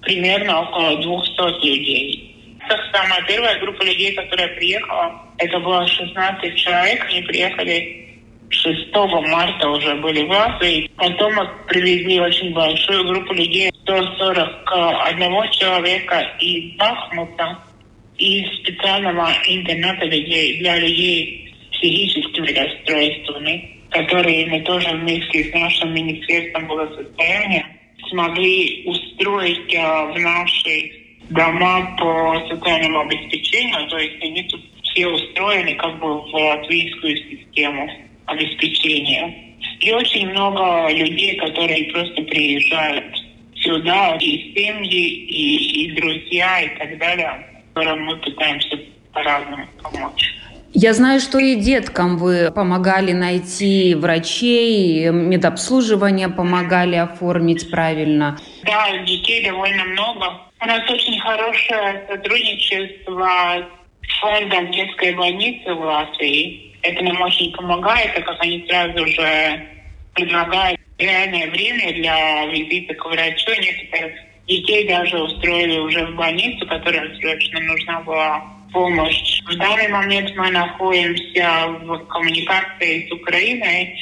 примерно 0.02 0.62
около 0.62 0.98
200 0.98 1.66
людей. 1.66 2.58
Самая 2.92 3.22
первая 3.28 3.60
группа 3.60 3.84
людей, 3.84 4.14
которая 4.14 4.48
приехала, 4.56 5.22
это 5.38 5.60
было 5.60 5.86
16 5.86 6.56
человек. 6.56 7.06
Они 7.10 7.22
приехали 7.22 8.06
6 8.50 8.96
марта 9.28 9.70
уже 9.70 9.96
были 9.96 10.24
в 10.26 10.30
Латвии. 10.30 10.90
Потом 10.96 11.36
мы 11.36 11.48
привезли 11.68 12.20
очень 12.20 12.54
большую 12.54 13.06
группу 13.06 13.34
людей, 13.34 13.72
141 13.86 15.52
человека 15.52 16.20
из 16.40 16.76
Бахмута, 16.76 17.60
из 18.18 18.48
специального 18.60 19.30
интерната 19.46 20.06
людей 20.06 20.58
для 20.60 20.80
людей 20.80 21.54
с 21.72 21.78
психическими 21.78 22.52
расстройствами, 22.52 23.78
которые 23.92 24.48
мы 24.48 24.62
тоже 24.62 24.90
вместе 24.90 25.44
с 25.44 25.54
нашим 25.54 25.94
Министерством 25.94 26.68
благосостояния 26.68 27.66
смогли 28.10 28.84
устроить 28.88 29.74
э, 29.74 29.78
в 29.78 30.20
наши 30.20 30.92
дома 31.30 31.96
по 32.00 32.44
социальному 32.50 33.02
обеспечению, 33.02 33.88
то 33.90 33.98
есть 33.98 34.24
они 34.24 34.44
тут 34.44 34.62
все 34.84 35.08
устроены 35.08 35.76
как 35.76 36.00
бы 36.00 36.22
в 36.22 36.34
латвийскую 36.34 37.18
систему 37.18 37.90
обеспечения. 38.26 39.56
И 39.80 39.92
очень 39.92 40.30
много 40.30 40.88
людей, 40.92 41.36
которые 41.38 41.92
просто 41.92 42.22
приезжают 42.24 43.25
сюда, 43.66 44.16
и 44.20 44.54
семьи, 44.54 45.08
и, 45.10 45.86
и 45.86 45.96
друзья, 46.00 46.62
и 46.62 46.78
так 46.78 46.98
далее, 46.98 47.46
которым 47.74 48.06
мы 48.06 48.18
пытаемся 48.18 48.80
по-разному 49.12 49.66
помочь. 49.82 50.36
Я 50.78 50.94
знаю, 50.94 51.22
что 51.22 51.40
и 51.40 51.56
деткам 51.56 52.18
вы 52.18 52.52
помогали 52.52 53.14
найти 53.14 53.96
врачей, 53.96 55.10
медобслуживание 55.10 56.28
помогали 56.28 56.98
оформить 56.98 57.72
правильно. 57.72 58.38
Да, 58.64 58.98
детей 59.06 59.46
довольно 59.46 59.86
много. 59.86 60.42
У 60.62 60.66
нас 60.66 60.82
очень 60.90 61.18
хорошее 61.22 62.04
сотрудничество 62.10 63.66
с 64.02 64.20
фондом 64.20 64.70
детской 64.72 65.14
больницы 65.16 65.74
в 65.74 65.80
Латвии. 65.80 66.74
Это 66.82 67.02
нам 67.06 67.22
очень 67.22 67.54
помогает, 67.54 68.14
так 68.14 68.26
как 68.26 68.42
они 68.42 68.66
сразу 68.68 69.08
же 69.08 69.66
предлагают 70.14 70.80
реальное 70.98 71.48
время 71.48 71.94
для 71.94 72.46
визита 72.48 72.94
к 72.94 73.06
врачу. 73.06 73.52
Некоторых 73.62 74.14
детей 74.48 74.88
даже 74.88 75.22
устроили 75.22 75.80
уже 75.80 76.06
в 76.06 76.16
больницу, 76.16 76.66
которая 76.68 77.16
срочно 77.18 77.60
нужна 77.62 78.02
была 78.02 78.44
помощь. 78.72 79.42
В 79.46 79.56
данный 79.58 79.88
момент 79.88 80.32
мы 80.36 80.50
находимся 80.52 81.68
в 81.84 81.98
коммуникации 82.08 83.08
с 83.08 83.12
Украиной, 83.12 83.96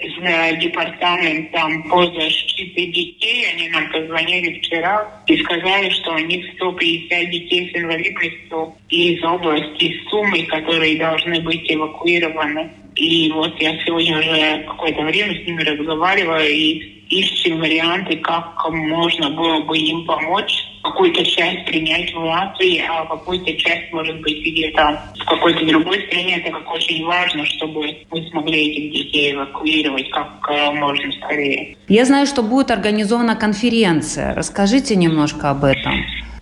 с 0.00 0.58
департаментом 0.58 1.82
по 1.84 2.04
защите 2.06 2.86
детей. 2.86 3.46
Они 3.52 3.68
нам 3.70 3.90
позвонили 3.90 4.60
вчера 4.60 5.08
и 5.26 5.36
сказали, 5.42 5.90
что 5.90 6.12
у 6.12 6.18
них 6.18 6.46
150 6.54 7.30
детей 7.30 7.70
с 7.72 7.76
инвалидностью 7.76 8.74
из 8.90 9.22
области 9.24 10.00
Сумы, 10.08 10.44
которые 10.44 10.98
должны 10.98 11.40
быть 11.40 11.64
эвакуированы. 11.72 12.70
И 12.98 13.30
вот 13.30 13.54
я 13.60 13.78
сегодня 13.84 14.18
уже 14.18 14.64
какое-то 14.66 15.02
время 15.02 15.32
с 15.40 15.46
ними 15.46 15.62
разговариваю 15.62 16.50
и 16.50 16.98
ищем 17.10 17.60
варианты, 17.60 18.16
как 18.16 18.68
можно 18.70 19.30
было 19.30 19.60
бы 19.62 19.78
им 19.78 20.04
помочь 20.04 20.64
какую-то 20.82 21.24
часть 21.24 21.64
принять 21.66 22.12
в 22.12 22.18
Латвии, 22.18 22.82
а 22.88 23.04
какую-то 23.06 23.54
часть, 23.56 23.92
может 23.92 24.20
быть, 24.20 24.40
где-то 24.40 25.00
в 25.16 25.24
какой-то 25.26 25.64
другой 25.64 26.04
стране. 26.06 26.38
Это 26.38 26.50
как 26.58 26.68
очень 26.72 27.04
важно, 27.04 27.46
чтобы 27.46 27.96
мы 28.10 28.28
смогли 28.30 28.68
этих 28.68 28.92
детей 28.92 29.32
эвакуировать 29.32 30.10
как 30.10 30.50
э, 30.50 30.70
можно 30.72 31.12
скорее. 31.12 31.76
Я 31.86 32.04
знаю, 32.04 32.26
что 32.26 32.42
будет 32.42 32.72
организована 32.72 33.36
конференция. 33.36 34.34
Расскажите 34.34 34.96
немножко 34.96 35.50
об 35.50 35.64
этом. 35.64 35.92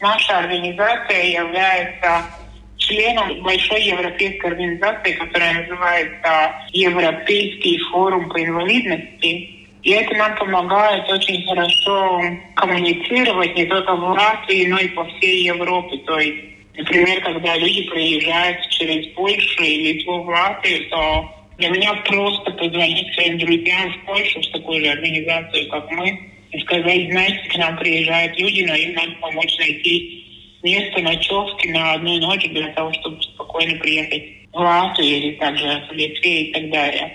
Наша 0.01 0.39
организация 0.39 1.23
является 1.23 2.23
членом 2.87 3.43
большой 3.43 3.83
европейской 3.83 4.47
организации, 4.47 5.13
которая 5.13 5.55
называется 5.63 6.55
Европейский 6.73 7.79
форум 7.91 8.29
по 8.29 8.43
инвалидности. 8.43 9.51
И 9.83 9.91
это 9.91 10.15
нам 10.17 10.37
помогает 10.37 11.09
очень 11.09 11.47
хорошо 11.47 12.21
коммуницировать 12.57 13.55
не 13.55 13.67
только 13.67 13.95
в 13.95 14.03
Латвии, 14.03 14.67
но 14.67 14.79
и 14.79 14.89
по 14.89 15.05
всей 15.05 15.45
Европе. 15.45 15.99
То 15.99 16.19
есть, 16.19 16.45
например, 16.77 17.21
когда 17.23 17.57
люди 17.57 17.89
приезжают 17.91 18.69
через 18.71 19.15
Польшу 19.15 19.63
и 19.63 19.93
Литву 19.93 20.23
в 20.23 20.29
Латвию, 20.29 20.89
то 20.89 21.33
для 21.59 21.71
меня 21.71 21.95
просто 22.05 22.51
позвонить 22.51 23.15
своим 23.15 23.39
друзьям 23.39 23.93
в 23.93 24.07
Польшу, 24.07 24.41
в 24.41 24.53
такую 24.53 24.85
же 24.85 24.91
организацию, 24.91 25.69
как 25.71 25.91
мы, 25.93 26.33
и 26.51 26.61
сказать, 26.61 27.11
знаете, 27.11 27.49
к 27.49 27.57
нам 27.57 27.77
приезжают 27.79 28.39
люди, 28.39 28.63
но 28.63 28.75
им 28.75 28.95
надо 28.95 29.13
помочь 29.21 29.57
найти 29.59 30.26
место 30.63 31.01
ночевки 31.01 31.69
на 31.69 31.93
одну 31.95 32.19
ночь 32.19 32.49
для 32.49 32.69
того, 32.69 32.93
чтобы 32.95 33.23
спокойно 33.23 33.79
приехать 33.79 34.25
в 34.53 34.59
Латвию 34.59 35.17
или 35.19 35.33
также 35.37 35.85
в 35.89 35.93
Литве 35.93 36.43
и 36.43 36.53
так 36.53 36.71
далее. 36.71 37.13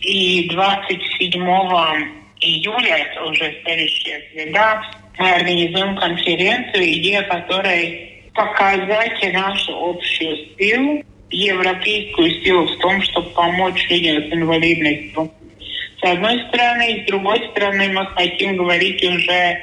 И 0.00 0.48
27 0.50 1.42
июля, 2.40 2.96
это 2.96 3.24
уже 3.24 3.56
следующая 3.62 4.22
среда, 4.32 4.82
мы 5.18 5.30
организуем 5.30 5.96
конференцию, 5.96 6.92
идея 6.94 7.22
которой 7.22 8.22
показать 8.34 9.32
нашу 9.32 9.90
общую 9.90 10.36
силу, 10.58 11.04
европейскую 11.30 12.42
силу 12.42 12.66
в 12.66 12.78
том, 12.78 13.00
чтобы 13.02 13.30
помочь 13.30 13.86
людям 13.88 14.28
с 14.28 14.32
инвалидностью. 14.32 15.30
С 16.00 16.04
одной 16.04 16.42
стороны, 16.48 16.92
и 16.92 17.02
с 17.02 17.06
другой 17.06 17.48
стороны 17.50 17.88
мы 17.88 18.06
хотим 18.08 18.56
говорить 18.56 19.02
уже 19.02 19.58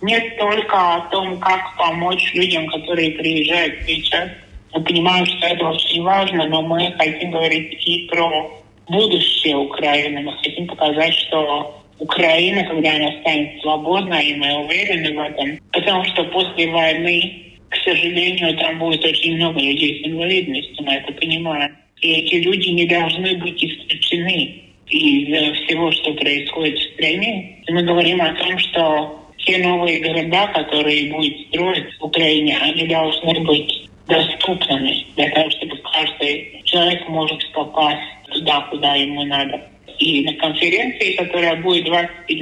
не 0.00 0.20
только 0.38 0.76
о 0.76 1.00
том, 1.10 1.38
как 1.38 1.76
помочь 1.76 2.32
людям, 2.34 2.66
которые 2.68 3.12
приезжают 3.12 3.74
сейчас. 3.86 4.28
Мы 4.72 4.82
понимаем, 4.82 5.26
что 5.26 5.46
это 5.46 5.66
очень 5.66 6.02
важно, 6.02 6.46
но 6.46 6.62
мы 6.62 6.92
хотим 6.98 7.30
говорить 7.30 7.86
и 7.86 8.06
про 8.08 8.50
будущее 8.88 9.56
Украины. 9.56 10.20
Мы 10.20 10.32
хотим 10.42 10.66
показать, 10.66 11.14
что 11.14 11.82
Украина, 11.98 12.64
когда 12.64 12.94
она 12.94 13.12
станет 13.20 13.60
свободной, 13.60 14.24
и 14.24 14.34
мы 14.36 14.64
уверены 14.64 15.16
в 15.16 15.20
этом, 15.20 15.58
потому 15.72 16.04
что 16.04 16.24
после 16.24 16.70
войны, 16.70 17.56
к 17.70 17.76
сожалению, 17.76 18.56
там 18.58 18.78
будет 18.78 19.04
очень 19.04 19.36
много 19.36 19.58
людей 19.58 20.02
с 20.02 20.06
инвалидностью, 20.06 20.84
мы 20.84 20.94
это 20.94 21.12
понимаем. 21.14 21.76
И 22.00 22.12
эти 22.12 22.36
люди 22.36 22.68
не 22.68 22.86
должны 22.86 23.36
быть 23.38 23.62
исключены 23.62 24.62
из 24.86 25.66
всего, 25.66 25.90
что 25.90 26.14
происходит 26.14 26.78
в 26.78 26.94
стране. 26.94 27.62
И 27.66 27.72
мы 27.72 27.82
говорим 27.82 28.22
о 28.22 28.32
том, 28.34 28.58
что 28.58 29.27
все 29.38 29.58
новые 29.58 30.00
города, 30.00 30.46
которые 30.48 31.12
будет 31.12 31.48
строить 31.48 31.98
в 31.98 32.04
Украине, 32.04 32.58
они 32.60 32.86
должны 32.86 33.40
быть 33.44 33.88
доступными 34.06 35.06
для 35.16 35.30
того, 35.30 35.50
чтобы 35.50 35.76
каждый 35.92 36.62
человек 36.64 37.08
может 37.08 37.52
попасть 37.52 38.00
туда, 38.32 38.60
куда 38.70 38.94
ему 38.94 39.24
надо. 39.24 39.60
И 39.98 40.24
на 40.24 40.32
конференции, 40.34 41.16
которая 41.16 41.56
будет 41.56 41.84
27 41.84 42.38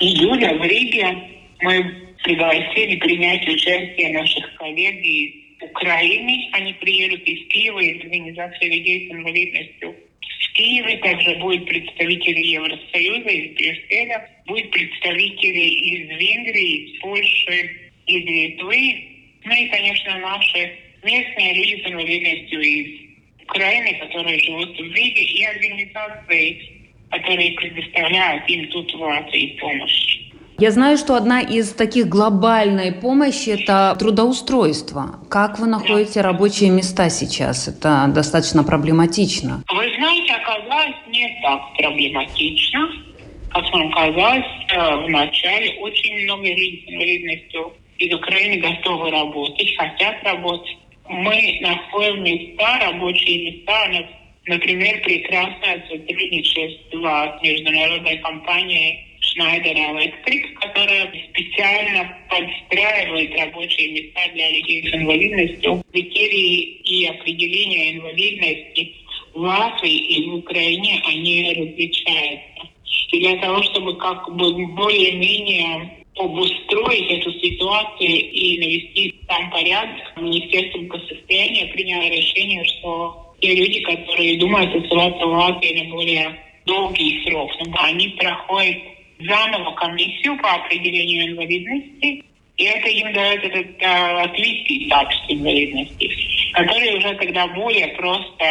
июля 0.00 0.54
в 0.54 0.62
Риге, 0.62 1.16
мы 1.60 1.94
пригласили 2.24 2.96
принять 2.96 3.46
участие 3.46 4.18
наших 4.18 4.54
коллег 4.56 4.94
из 4.96 5.34
Украины. 5.62 6.48
Они 6.52 6.72
приедут 6.74 7.20
из 7.22 7.46
Киева, 7.48 7.78
из 7.78 8.00
Организации 8.02 8.66
людей 8.66 9.08
с 9.08 9.12
инвалидностью. 9.12 9.94
В 10.20 10.52
Киеве 10.54 10.96
также 10.98 11.36
будут 11.36 11.66
представители 11.66 12.40
Евросоюза 12.40 13.28
из 13.28 13.54
Брюсселя, 13.54 14.28
будут 14.48 14.70
представители 14.70 15.60
из 15.60 16.08
Венгрии, 16.08 16.76
из 16.76 17.00
Польши, 17.00 17.70
из 18.06 18.24
Литвы. 18.24 19.04
Ну 19.44 19.52
и, 19.52 19.68
конечно, 19.68 20.18
наши 20.18 20.72
местные 21.02 21.54
люди 21.54 21.82
с 21.82 21.90
инвалидностью 21.90 22.60
из 22.60 23.08
Украины, 23.44 23.98
которые 24.00 24.40
живут 24.40 24.76
в 24.76 24.92
Риге, 24.92 25.22
и 25.22 25.44
организации, 25.44 26.62
которые 27.10 27.52
предоставляют 27.52 28.48
им 28.48 28.68
тут 28.68 28.92
в 28.92 29.00
Латвии 29.00 29.56
помощь. 29.60 30.18
Я 30.58 30.72
знаю, 30.72 30.98
что 30.98 31.14
одна 31.14 31.40
из 31.40 31.72
таких 31.72 32.08
глобальной 32.08 32.90
помощи– 32.90 33.50
это 33.60 33.94
трудоустройство. 33.96 35.20
Как 35.30 35.60
вы 35.60 35.68
находите 35.68 36.20
рабочие 36.20 36.70
места 36.70 37.10
сейчас? 37.10 37.68
Это 37.68 38.10
достаточно 38.12 38.64
проблематично. 38.64 39.62
Вы 39.72 39.94
знаете, 39.96 40.34
оказалось 40.34 40.96
не 41.06 41.38
так 41.42 41.60
проблематично. 41.78 43.07
Как 43.50 43.72
нам 43.72 43.90
казалось, 43.92 44.44
э, 44.68 44.96
в 44.96 45.08
начале 45.08 45.80
очень 45.80 46.24
много 46.24 46.46
людей 46.46 47.74
из 47.98 48.14
Украины 48.14 48.58
готовы 48.58 49.10
работать, 49.10 49.76
хотят 49.76 50.22
работать 50.22 50.76
мы 51.08 51.58
находим 51.62 52.22
места, 52.22 52.78
рабочие 52.80 53.50
места, 53.50 54.06
например, 54.46 55.00
прекрасное 55.02 55.82
сотрудничество 55.88 57.38
с 57.38 57.42
международной 57.42 58.18
компанией 58.18 59.04
Schneider 59.20 59.74
Electric, 59.74 60.52
которая 60.54 61.10
специально 61.30 62.16
подстраивает 62.28 63.38
рабочие 63.40 63.92
места 63.92 64.20
для 64.34 64.50
людей 64.50 64.90
с 64.90 64.94
инвалидностью. 64.94 65.82
Критерии 65.92 66.60
и 66.84 67.06
определения 67.06 67.96
инвалидности 67.96 68.94
в 69.34 69.40
Латвии 69.40 69.96
и 69.96 70.30
в 70.30 70.34
Украине, 70.36 71.02
они 71.06 71.54
различаются. 71.56 72.68
Для 73.12 73.36
того, 73.36 73.62
чтобы 73.62 73.96
как 73.96 74.28
бы 74.34 74.66
более-менее 74.68 75.98
обустроить 76.18 77.10
эту 77.10 77.32
ситуацию 77.40 78.30
и 78.30 78.58
навести 78.58 79.14
там 79.26 79.50
порядок. 79.50 80.16
Министерство 80.16 80.78
благосостояния 80.80 81.66
приняло 81.66 82.02
решение, 82.02 82.64
что 82.64 83.34
те 83.40 83.54
люди, 83.54 83.80
которые 83.80 84.38
думают 84.38 84.74
оставаться 84.74 85.24
в 85.24 85.30
Латвии 85.30 85.84
на 85.84 85.90
более 85.90 86.38
долгий 86.66 87.24
срок, 87.24 87.50
ну, 87.64 87.72
они 87.78 88.08
проходят 88.08 88.76
заново 89.20 89.74
комиссию 89.76 90.36
по 90.38 90.54
определению 90.54 91.32
инвалидности, 91.32 92.24
и 92.56 92.64
это 92.64 92.88
им 92.88 93.12
дает 93.12 93.44
этот 93.44 93.66
э, 93.80 94.12
латвийский 94.14 94.86
статус 94.86 95.20
инвалидности, 95.28 96.10
который 96.52 96.98
уже 96.98 97.14
тогда 97.14 97.46
более 97.48 97.88
просто 97.88 98.44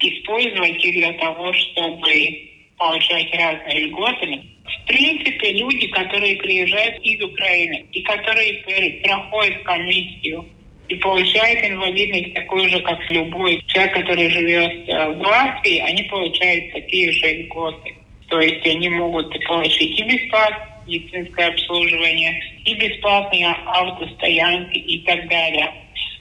использовать 0.00 0.78
для 0.80 1.12
того, 1.14 1.52
чтобы 1.52 2.53
получать 2.76 3.32
разные 3.34 3.86
льготы, 3.86 4.40
В 4.64 4.86
принципе, 4.86 5.52
люди, 5.52 5.86
которые 5.88 6.36
приезжают 6.36 7.02
из 7.02 7.22
Украины 7.22 7.84
и 7.92 8.02
которые 8.02 9.00
проходят 9.02 9.62
комиссию 9.62 10.44
и 10.88 10.96
получают 10.96 11.64
инвалидность 11.64 12.34
такую 12.34 12.68
же, 12.68 12.80
как 12.80 12.98
любой 13.10 13.62
человек, 13.68 13.94
который 13.94 14.28
живет 14.28 14.88
э, 14.88 15.10
в 15.12 15.20
Латвии, 15.20 15.78
они 15.78 16.02
получают 16.04 16.72
такие 16.72 17.10
же 17.12 17.42
льготы. 17.42 17.94
То 18.28 18.40
есть 18.40 18.66
они 18.66 18.90
могут 18.90 19.32
получить 19.46 19.98
и 19.98 20.02
бесплатное 20.02 20.74
медицинское 20.86 21.46
обслуживание, 21.46 22.42
и 22.64 22.74
бесплатные 22.74 23.48
автостоянки 23.66 24.78
и 24.78 24.98
так 25.04 25.28
далее. 25.28 25.72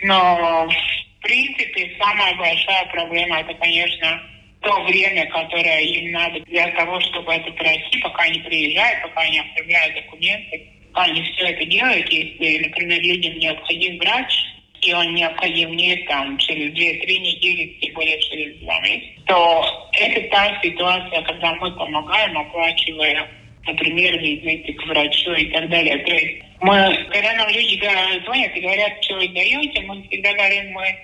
Но 0.04 0.68
в 0.68 1.22
принципе 1.22 1.92
самая 2.00 2.36
большая 2.36 2.86
проблема 2.86 3.40
это, 3.40 3.54
конечно, 3.56 4.22
то 4.64 4.82
время, 4.84 5.26
которое 5.28 5.82
им 5.82 6.12
надо 6.12 6.40
для 6.42 6.68
того, 6.72 7.00
чтобы 7.02 7.34
это 7.34 7.52
пройти, 7.52 8.00
пока 8.00 8.24
они 8.24 8.40
приезжают, 8.40 9.04
пока 9.04 9.22
они 9.22 9.40
оформляют 9.40 9.96
документы, 9.96 10.68
пока 10.92 11.06
они 11.06 11.22
все 11.22 11.46
это 11.46 11.66
делают. 11.66 12.10
Если, 12.10 12.68
например, 12.68 13.02
людям 13.02 13.38
необходим 13.40 13.98
врач, 14.00 14.34
и 14.82 14.94
он 14.94 15.14
необходим 15.14 15.76
не 15.76 15.96
там 16.08 16.38
через 16.38 16.74
2-3 16.74 17.20
недели, 17.20 17.78
тем 17.82 17.94
более 17.94 18.20
через 18.22 18.58
2 18.60 18.80
месяца, 18.82 19.22
то 19.28 19.90
это 19.94 20.30
та 20.30 20.62
ситуация, 20.62 21.22
когда 21.22 21.56
мы 21.56 21.72
помогаем, 21.72 22.38
оплачивая, 22.38 23.30
например, 23.66 24.20
визиты 24.20 24.74
к 24.74 24.86
врачу 24.86 25.34
и 25.34 25.46
так 25.52 25.70
далее. 25.70 25.98
То 26.00 26.12
есть 26.14 26.44
мы, 26.62 27.06
когда 27.12 27.34
нам 27.34 27.50
люди 27.50 27.80
звонят 28.26 28.56
и 28.56 28.62
говорят, 28.62 29.04
что 29.04 29.16
вы 29.16 29.28
даете, 29.30 29.82
мы 29.82 30.04
всегда 30.08 30.34
говорим, 30.34 30.72
мы 30.72 30.98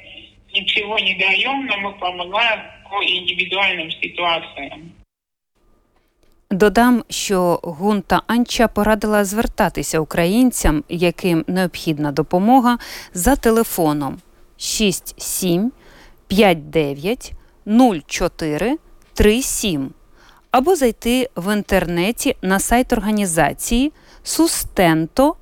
ничего 0.53 0.99
не 0.99 1.15
даем, 1.15 1.65
но 1.67 1.77
мы 1.77 1.93
помогаем 1.93 2.59
по 2.91 3.03
індивідуальним 3.03 3.91
ситуаціям. 3.91 4.91
Додам, 6.51 7.03
що 7.09 7.59
гунта 7.63 8.21
Анча 8.27 8.67
порадила 8.67 9.25
звертатися 9.25 9.99
українцям, 9.99 10.83
яким 10.89 11.45
необхідна 11.47 12.11
допомога, 12.11 12.77
за 13.13 13.35
телефоном 13.35 14.17
67 14.57 15.71
59 16.27 17.33
04 18.07 18.77
37 19.13 19.93
або 20.51 20.75
зайти 20.75 21.29
в 21.35 21.55
інтернеті 21.55 22.35
на 22.41 22.59
сайт 22.59 22.93
організації 22.93 23.91
sustento.lv 24.25 25.35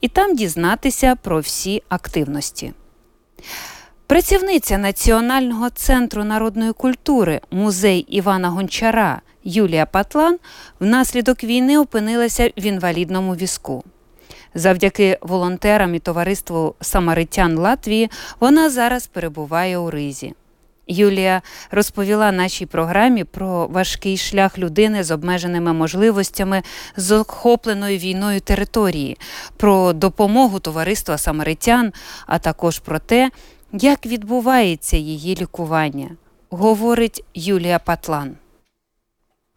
і 0.00 0.08
там 0.08 0.36
дізнатися 0.36 1.16
про 1.22 1.40
всі 1.40 1.82
активності. 1.88 2.72
Працівниця 4.12 4.78
Національного 4.78 5.70
центру 5.70 6.24
народної 6.24 6.72
культури 6.72 7.40
музей 7.50 7.98
Івана 7.98 8.48
Гончара 8.48 9.20
Юлія 9.44 9.86
Патлан 9.86 10.38
внаслідок 10.80 11.44
війни 11.44 11.78
опинилася 11.78 12.50
в 12.56 12.66
інвалідному 12.66 13.34
візку. 13.34 13.84
Завдяки 14.54 15.18
волонтерам 15.22 15.94
і 15.94 15.98
товариству 15.98 16.74
Самаритян 16.80 17.58
Латвії 17.58 18.10
вона 18.40 18.70
зараз 18.70 19.06
перебуває 19.06 19.78
у 19.78 19.90
Ризі. 19.90 20.34
Юлія 20.86 21.42
розповіла 21.70 22.32
нашій 22.32 22.66
програмі 22.66 23.24
про 23.24 23.66
важкий 23.66 24.16
шлях 24.16 24.58
людини 24.58 25.04
з 25.04 25.10
обмеженими 25.10 25.72
можливостями 25.72 26.62
з 26.96 27.12
охопленою 27.12 27.98
війною 27.98 28.40
території, 28.40 29.18
про 29.56 29.92
допомогу 29.92 30.60
товариства 30.60 31.18
Самаритян, 31.18 31.92
а 32.26 32.38
також 32.38 32.78
про 32.78 32.98
те, 32.98 33.30
як 33.72 34.06
відбувається 34.06 34.96
її 34.96 35.36
лікування, 35.36 36.10
говорить 36.50 37.24
Юлія 37.34 37.78
Патлан. 37.78 38.36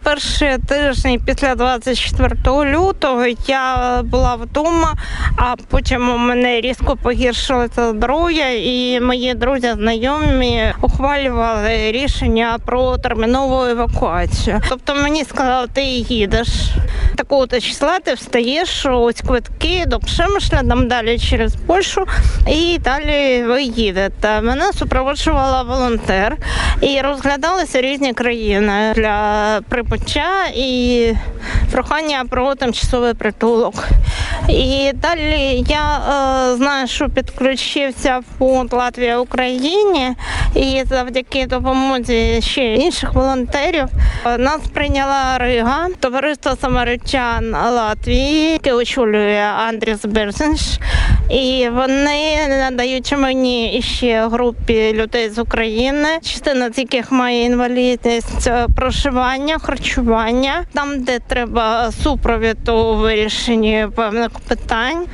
Перші 0.06 0.58
тижні 0.68 1.20
після 1.26 1.56
24 1.56 2.36
лютого 2.46 3.26
я 3.48 4.02
була 4.04 4.36
вдома, 4.36 4.94
а 5.38 5.56
потім 5.70 6.10
у 6.10 6.18
мене 6.18 6.62
різко 6.62 6.98
погіршилося 7.04 7.89
здоров'я, 7.89 8.50
і 8.52 9.00
мої 9.00 9.34
друзі 9.34 9.74
знайомі 9.74 10.74
ухвалювали 10.82 11.91
рішення 11.91 12.58
про 12.65 12.98
термінову 12.98 13.63
евакуацію. 13.63 14.62
Тобто 14.70 14.96
мені 14.96 15.24
сказали, 15.24 15.68
ти 15.74 15.84
їдеш 15.84 16.48
такого-то 17.15 17.60
числа, 17.60 18.00
ти 18.00 18.13
встаєш, 18.13 18.86
ось 18.86 19.22
квитки 19.22 19.84
до 19.88 20.00
Пшемишля, 20.00 20.63
там 20.70 20.88
далі 20.88 21.20
через 21.20 21.56
Польщу, 21.56 22.06
і 22.48 22.78
далі 22.78 23.44
ви 23.44 23.63
їдете. 23.63 24.41
Мене 24.41 24.74
супроводжувала 24.74 25.63
волонтер 25.63 26.38
і 26.82 27.02
розглядалися 27.02 27.82
різні 27.82 28.13
країни 28.13 28.94
для 28.96 29.62
припинення 29.70 29.95
прибуття 29.96 30.48
і 30.56 31.14
прохання 31.72 32.26
про 32.30 32.56
тимчасовий 32.56 33.14
притулок. 33.14 33.74
І 34.50 34.92
далі 34.94 35.64
я 35.68 35.98
е, 35.98 36.56
знаю, 36.56 36.88
що 36.88 37.10
підключився 37.10 38.22
фонд 38.40 38.74
Латвія 38.74 39.20
Україні, 39.20 40.16
і 40.56 40.84
завдяки 40.90 41.46
допомозі 41.46 42.42
ще 42.42 42.76
інших 42.76 43.14
волонтерів 43.14 43.86
нас 44.38 44.62
прийняла 44.74 45.38
Рига, 45.38 45.88
товариство 46.00 46.56
самаритян 46.62 47.52
Латвії, 47.52 48.52
яке 48.52 48.74
очолює 48.74 49.52
Андріс 49.68 50.06
Берзенш. 50.06 50.62
І 51.30 51.70
вони 51.74 52.48
надають 52.48 53.18
мені 53.18 53.82
ще 53.86 54.28
групі 54.28 54.94
людей 54.94 55.30
з 55.30 55.40
України, 55.40 56.08
частина 56.22 56.72
з 56.72 56.78
яких 56.78 57.12
має 57.12 57.44
інвалідність 57.44 58.50
проживання, 58.76 59.60
харчування, 59.76 60.66
там, 60.74 61.04
де 61.04 61.20
треба 61.20 61.92
супровід 62.04 62.70
у 62.70 62.96
вирішенні 62.96 63.88
певних 63.96 64.30
питань. 64.30 65.06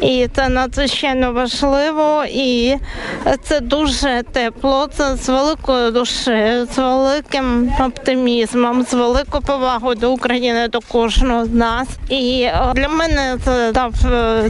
І 0.00 0.28
це 0.34 0.48
надзвичайно 0.48 1.32
важливо, 1.32 2.24
і 2.28 2.76
це 3.42 3.60
дуже 3.60 4.22
тепло. 4.32 4.88
Це 4.96 5.16
з 5.16 5.28
великою 5.28 5.90
душею, 5.90 6.66
з 6.66 6.78
великим 6.78 7.72
оптимізмом, 7.80 8.82
з 8.82 8.94
великою 8.94 9.42
повагою 9.42 9.94
до 9.94 10.12
України, 10.12 10.68
до 10.68 10.80
кожного 10.80 11.44
з 11.44 11.50
нас. 11.50 11.88
І 12.08 12.48
для 12.74 12.88
мене 12.88 13.36
це 13.44 13.72
дав 13.72 13.94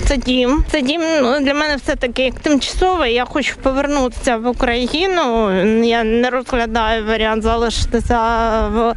це 0.09 0.17
дім. 0.17 0.65
Це 0.71 0.83
дім 0.83 1.03
ну, 1.23 1.41
для 1.41 1.55
мене 1.55 1.77
все 1.77 1.97
таки 1.97 2.23
як 2.23 2.35
тимчасове. 2.35 3.13
Я 3.13 3.25
хочу 3.25 3.57
повернутися 3.63 4.37
в 4.37 4.47
Україну. 4.47 5.51
Я 5.85 6.05
не 6.05 6.31
розглядаю 6.31 7.07
варіант 7.07 7.43
залишитися 7.43 8.19
в 8.69 8.95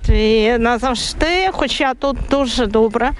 Латвії 0.00 0.58
назавжди. 0.58 1.48
Хоча 1.52 1.94
тут 1.94 2.16
дуже 2.30 2.66
добре, 2.66 3.10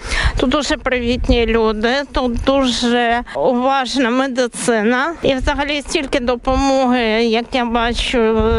тут 0.41 0.51
дуже 0.51 0.77
привітні 0.77 1.47
люди, 1.47 1.95
тут 2.13 2.39
дуже 2.47 3.23
уважна 3.37 4.11
медицина, 4.11 5.15
і 5.23 5.35
взагалі 5.35 5.83
стільки 5.83 6.21
допомоги, 6.21 7.03
як 7.25 7.45
я 7.53 7.65
бачу 7.65 8.19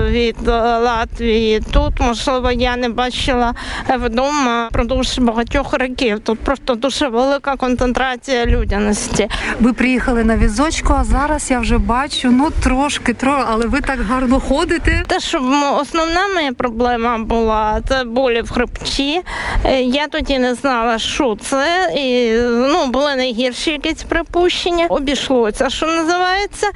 від 0.10 0.47
Латвії. 0.47 1.62
Тут 1.73 1.99
можливо 1.99 2.51
я 2.51 2.75
не 2.77 2.89
бачила 2.89 3.53
вдома 3.89 4.69
продовж 4.71 5.19
багатьох 5.19 5.73
років. 5.73 6.19
Тут 6.19 6.39
просто 6.39 6.75
дуже 6.75 7.07
велика 7.07 7.55
концентрація 7.55 8.45
людяності. 8.45 9.29
Ви 9.60 9.73
приїхали 9.73 10.23
на 10.23 10.38
візочку, 10.38 10.93
а 10.97 11.03
зараз 11.03 11.51
я 11.51 11.60
вже 11.60 11.77
бачу, 11.77 12.31
ну 12.31 12.49
трошки, 12.63 13.13
тро, 13.13 13.45
але 13.47 13.65
ви 13.65 13.81
так 13.81 13.99
гарно 14.01 14.39
ходите. 14.39 15.03
Те, 15.07 15.19
що 15.19 15.38
основна 15.81 16.27
моя 16.36 16.53
проблема 16.53 17.17
була, 17.17 17.81
це 17.89 18.03
болі 18.12 18.41
в 18.41 18.52
хребті. 18.52 19.21
Е, 19.65 19.82
я 19.82 20.08
тоді 20.08 20.39
не 20.39 20.56
знала, 20.56 21.00
що 21.00 21.38
це. 21.41 21.91
І 21.95 22.32
ну 22.43 22.86
були 22.88 23.15
найгірші 23.15 23.71
якісь 23.71 24.04
припущення. 24.04 24.86
Обійшлося, 24.89 25.69
що 25.69 25.86
називається. 25.86 26.67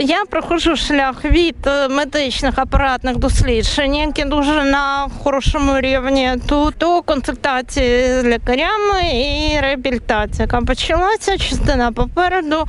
Я 0.00 0.24
проходжу 0.30 0.76
шлях 0.76 1.24
від 1.24 1.56
медичних 1.90 2.58
апаратних 2.58 3.16
досліджень, 3.16 3.94
які 3.94 4.24
дуже 4.24 4.64
на 4.64 5.08
хорошому 5.22 5.80
рівні, 5.80 6.32
тут 6.48 6.74
до 6.78 7.02
консультації 7.02 8.08
з 8.08 8.24
лікарями 8.24 9.00
і 9.14 9.60
реабілітація, 9.60 10.44
яка 10.44 10.60
почалася 10.60 11.38
частина 11.38 11.92
попереду, 11.92 12.66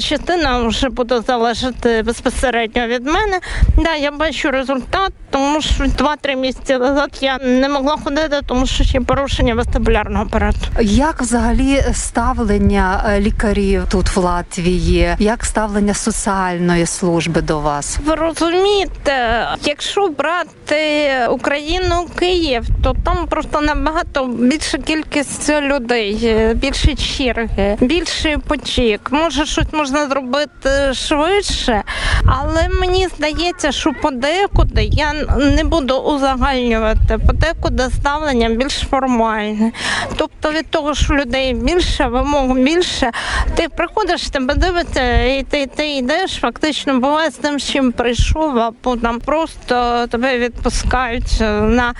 частина 0.00 0.58
вже 0.58 0.88
буде 0.88 1.20
залежати 1.20 2.02
безпосередньо 2.02 2.86
від 2.86 3.06
мене. 3.06 3.40
Да, 3.76 3.94
я 3.94 4.10
бачу 4.10 4.50
результат, 4.50 5.12
тому 5.30 5.60
що 5.60 5.84
2-3 5.84 6.36
місяці 6.36 6.78
назад 6.78 7.18
я 7.20 7.38
не 7.60 7.68
могла 7.68 7.96
ходити, 8.04 8.40
тому 8.46 8.66
що 8.66 8.84
ще 8.84 9.00
порушення 9.00 9.54
вестибулярного 9.54 10.24
апарату. 10.24 10.58
Як 10.80 11.20
взагалі 11.20 11.82
ставлення 11.92 13.04
е, 13.08 13.20
лікарів 13.20 13.82
тут 13.90 14.16
в 14.16 14.18
Латвії? 14.18 15.16
Як 15.18 15.44
ставлення 15.44 15.94
соціальної 15.94 16.86
служби 16.86 17.40
до 17.40 17.60
вас? 17.60 17.98
Ви 18.04 18.14
розумієте, 18.14 19.46
якщо 19.64 20.08
брати 20.08 21.10
Україну, 21.30 22.06
Київ, 22.18 22.64
то 22.84 22.96
там 23.04 23.26
просто 23.26 23.60
набагато 23.60 24.26
більша 24.26 24.78
кількість 24.78 25.50
людей, 25.50 26.36
більше 26.54 26.94
черги, 26.94 27.76
більший 27.80 28.36
потік. 28.36 29.08
Може, 29.10 29.46
щось 29.46 29.72
можна 29.72 30.08
зробити 30.08 30.94
швидше, 30.94 31.82
Але 32.26 32.68
мені 32.80 33.08
здається, 33.16 33.72
що 33.72 33.92
подекуди 34.02 34.84
я 34.84 35.12
не 35.36 35.64
буду 35.64 35.94
узагальнювати, 35.94 37.18
подекуди 37.26 37.47
ставлення 37.90 38.48
більш 38.48 38.74
формальне. 38.90 39.72
Тобто 40.16 40.52
від 40.52 40.70
того, 40.70 40.94
що 40.94 41.14
людей 41.14 41.54
більше, 41.54 42.04
вимог 42.04 42.56
більше, 42.56 43.10
ти 43.56 43.68
приходиш, 43.68 44.28
тебе 44.28 44.54
дивиться, 44.54 45.22
і 45.22 45.42
ти 45.42 45.66
ти 45.66 45.96
йдеш, 45.96 46.32
фактично 46.32 47.00
буває 47.00 47.30
з 47.30 47.34
тим, 47.34 47.60
з 47.60 47.70
чим 47.72 47.92
прийшов, 47.92 48.58
а 48.58 48.70
потім 48.80 49.20
просто 49.20 50.06
тебе 50.10 50.38
відпускають 50.38 51.40
на 51.60 51.94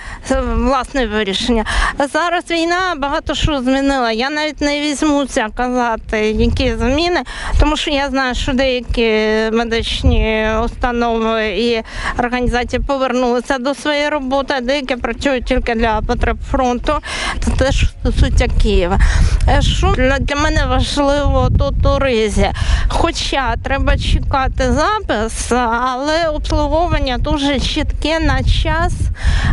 власне 0.55 1.07
вирішення. 1.07 1.65
Зараз 2.13 2.51
війна 2.51 2.93
багато 2.97 3.35
що 3.35 3.61
змінила. 3.61 4.11
Я 4.11 4.29
навіть 4.29 4.61
не 4.61 4.81
візьмуся 4.81 5.47
казати, 5.55 6.19
які 6.31 6.75
зміни, 6.75 7.21
тому 7.59 7.77
що 7.77 7.91
я 7.91 8.09
знаю, 8.09 8.35
що 8.35 8.53
деякі 8.53 9.11
медичні 9.57 10.47
установи 10.65 11.47
і 11.47 11.83
організації 12.19 12.81
повернулися 12.87 13.57
до 13.57 13.75
своєї 13.75 14.09
роботи, 14.09 14.53
а 14.57 14.61
деякі 14.61 14.95
працюють 14.95 15.38
тільки 15.41 15.75
для 15.75 16.01
потреб 16.01 16.37
фронту. 16.51 16.93
Це 17.39 17.51
теж 17.51 17.89
стосується 17.89 18.47
Києва. 18.61 18.99
Е, 19.47 19.61
що 19.61 19.93
для 20.19 20.35
мене 20.35 20.65
важливо 20.65 21.49
тут 21.59 21.85
у 21.85 21.99
ризі? 21.99 22.51
Хоча 22.87 23.55
треба 23.63 23.97
чекати 23.97 24.73
запис, 24.73 25.51
але 25.51 26.27
обслуговування 26.27 27.17
дуже 27.17 27.59
чітке 27.59 28.19
на 28.19 28.43
час, 28.43 28.93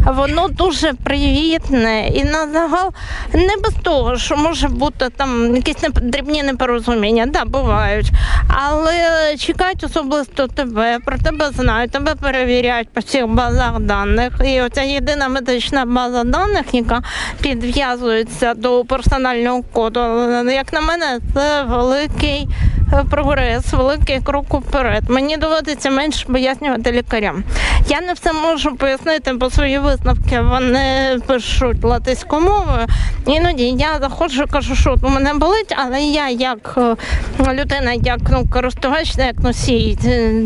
воно 0.07 0.49
дуже 0.49 0.93
привітне 0.93 2.09
і 2.09 2.25
на 2.25 2.49
загал 2.53 2.93
не 3.33 3.57
без 3.65 3.75
того, 3.83 4.17
що 4.17 4.37
може 4.37 4.69
бути 4.69 5.09
там 5.17 5.57
якісь 5.57 5.77
дрібні 6.03 6.43
непорозуміння, 6.43 7.27
да, 7.27 7.45
бувають. 7.45 8.11
Але 8.49 9.37
чекають 9.39 9.85
особисто 9.85 10.49
тебе, 10.49 10.99
про 11.05 11.19
тебе 11.19 11.51
знають, 11.51 11.91
тебе 11.91 12.15
перевіряють 12.15 12.89
по 12.89 13.01
всіх 13.01 13.27
базах 13.27 13.81
даних. 13.81 14.33
І 14.45 14.61
оця 14.61 14.83
єдина 14.83 15.29
медична 15.29 15.76
база 15.85 16.25
даних, 16.25 16.75
яка 16.75 17.03
підв'язується 17.41 18.55
до 18.55 18.85
персонального 18.85 19.63
коду, 19.73 20.01
як 20.51 20.73
на 20.73 20.81
мене, 20.81 21.21
це 21.35 21.63
великий 21.63 22.49
прогрес, 23.11 23.73
великий 23.73 24.21
крок 24.21 24.55
уперед. 24.55 25.03
Мені 25.09 25.37
доводиться 25.37 25.91
менше 25.91 26.27
пояснювати 26.27 26.93
лікарям. 26.93 27.45
Я 27.89 28.01
не 28.01 28.13
все 28.13 28.33
можу 28.33 28.77
пояснити, 28.77 29.33
бо 29.33 29.51
свої 29.51 29.79
висновки 29.79 30.41
вони 30.41 31.19
пишуть 31.27 31.85
латиською 31.85 32.43
мовою. 32.43 32.87
Іноді 33.27 33.65
я 33.65 33.99
заходжу, 34.01 34.45
кажу, 34.51 34.77
що 34.77 34.97
у 35.03 35.09
мене 35.09 35.35
болить, 35.35 35.75
але 35.77 36.03
я 36.03 36.29
як 36.29 36.75
е, 36.79 36.97
людина, 37.53 37.93
як 37.93 38.19
ну 38.31 38.45
користувач, 38.53 39.15
як 39.19 39.39
носій 39.39 39.99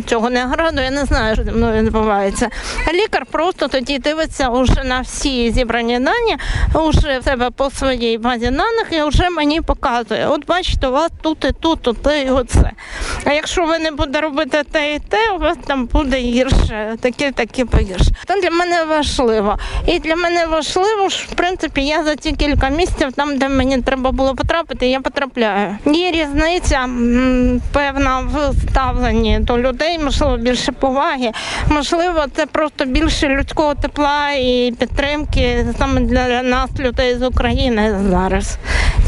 цього 0.06 0.30
не 0.30 0.46
граду, 0.46 0.80
я 0.80 0.90
не 0.90 1.04
знаю, 1.04 1.34
що 1.34 1.44
зі 1.44 1.50
мною 1.50 1.82
відбувається. 1.82 2.48
Лікар 2.94 3.26
просто 3.30 3.68
тоді 3.68 3.98
дивиться 3.98 4.48
уже 4.48 4.84
на 4.84 5.00
всі 5.00 5.50
зібрані 5.50 6.00
дані, 6.00 6.36
уже 6.74 7.18
в 7.18 7.24
себе 7.24 7.50
по 7.50 7.70
своїй 7.70 8.18
базі 8.18 8.46
даних 8.46 8.86
і 8.90 9.02
вже 9.02 9.30
мені 9.30 9.60
показує. 9.60 10.26
От 10.28 10.46
бачите, 10.46 10.88
у 10.88 10.92
вас 10.92 11.10
тут 11.22 11.44
і 11.44 11.52
тут, 11.60 11.82
тут 11.82 11.98
і 12.26 12.29
оце. 12.30 12.70
А 13.24 13.32
якщо 13.32 13.64
ви 13.64 13.78
не 13.78 13.90
будете 13.90 14.20
робити 14.20 14.62
те 14.72 14.94
і 14.94 14.98
те, 14.98 15.30
у 15.36 15.38
вас 15.38 15.56
там 15.66 15.86
буде 15.86 16.16
гірше, 16.16 16.96
таке, 17.00 17.32
таке 17.32 17.64
погірше. 17.64 18.10
Це 18.26 18.40
для 18.40 18.50
мене 18.50 18.84
важливо. 18.84 19.58
І 19.86 19.98
для 19.98 20.16
мене 20.16 20.46
важливо, 20.46 21.10
що 21.10 21.28
в 21.32 21.34
принципі 21.34 21.82
я 21.82 22.04
за 22.04 22.16
ці 22.16 22.32
кілька 22.32 22.68
місяців, 22.68 23.12
там, 23.12 23.38
де 23.38 23.48
мені 23.48 23.82
треба 23.82 24.10
було 24.10 24.34
потрапити, 24.34 24.86
я 24.86 25.00
потрапляю. 25.00 25.76
Є 25.86 26.10
різниця 26.10 26.88
певна 27.72 28.20
в 28.20 28.52
ставленні 28.70 29.38
до 29.40 29.58
людей, 29.58 29.98
можливо, 29.98 30.36
більше 30.36 30.72
поваги. 30.72 31.32
Можливо, 31.68 32.24
це 32.36 32.46
просто 32.46 32.84
більше 32.84 33.28
людського 33.28 33.74
тепла 33.74 34.30
і 34.32 34.74
підтримки 34.78 35.66
саме 35.78 36.00
для 36.00 36.42
нас, 36.42 36.70
людей 36.78 37.14
з 37.14 37.22
України 37.22 37.94
зараз. 38.10 38.58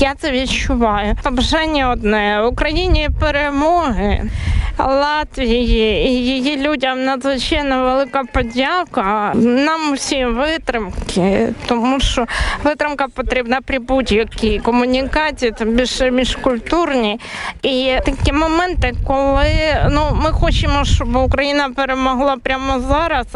Я 0.00 0.14
це 0.14 0.30
відчуваю. 0.30 1.16
Побажання 1.22 1.90
одне 1.90 2.42
Україні 2.42 3.08
перемоги. 3.20 4.30
Латвії 4.78 6.08
і 6.08 6.24
її 6.24 6.56
людям 6.56 7.04
надзвичайно 7.04 7.82
велика 7.82 8.22
подяка. 8.32 9.32
Нам 9.34 9.92
усім 9.92 10.34
витримки, 10.34 11.48
тому 11.66 12.00
що 12.00 12.26
витримка 12.64 13.08
потрібна 13.08 13.60
при 13.66 13.78
будь-якій 13.78 14.58
комунікації, 14.58 15.52
тим 15.58 15.68
більше 15.68 16.10
міжкультурній. 16.10 17.20
І 17.62 17.94
такі 18.04 18.32
моменти, 18.32 18.92
коли 19.06 19.50
ну 19.90 20.18
ми 20.24 20.30
хочемо, 20.30 20.84
щоб 20.84 21.16
Україна 21.16 21.70
перемогла 21.70 22.36
прямо 22.36 22.80
зараз, 22.80 23.26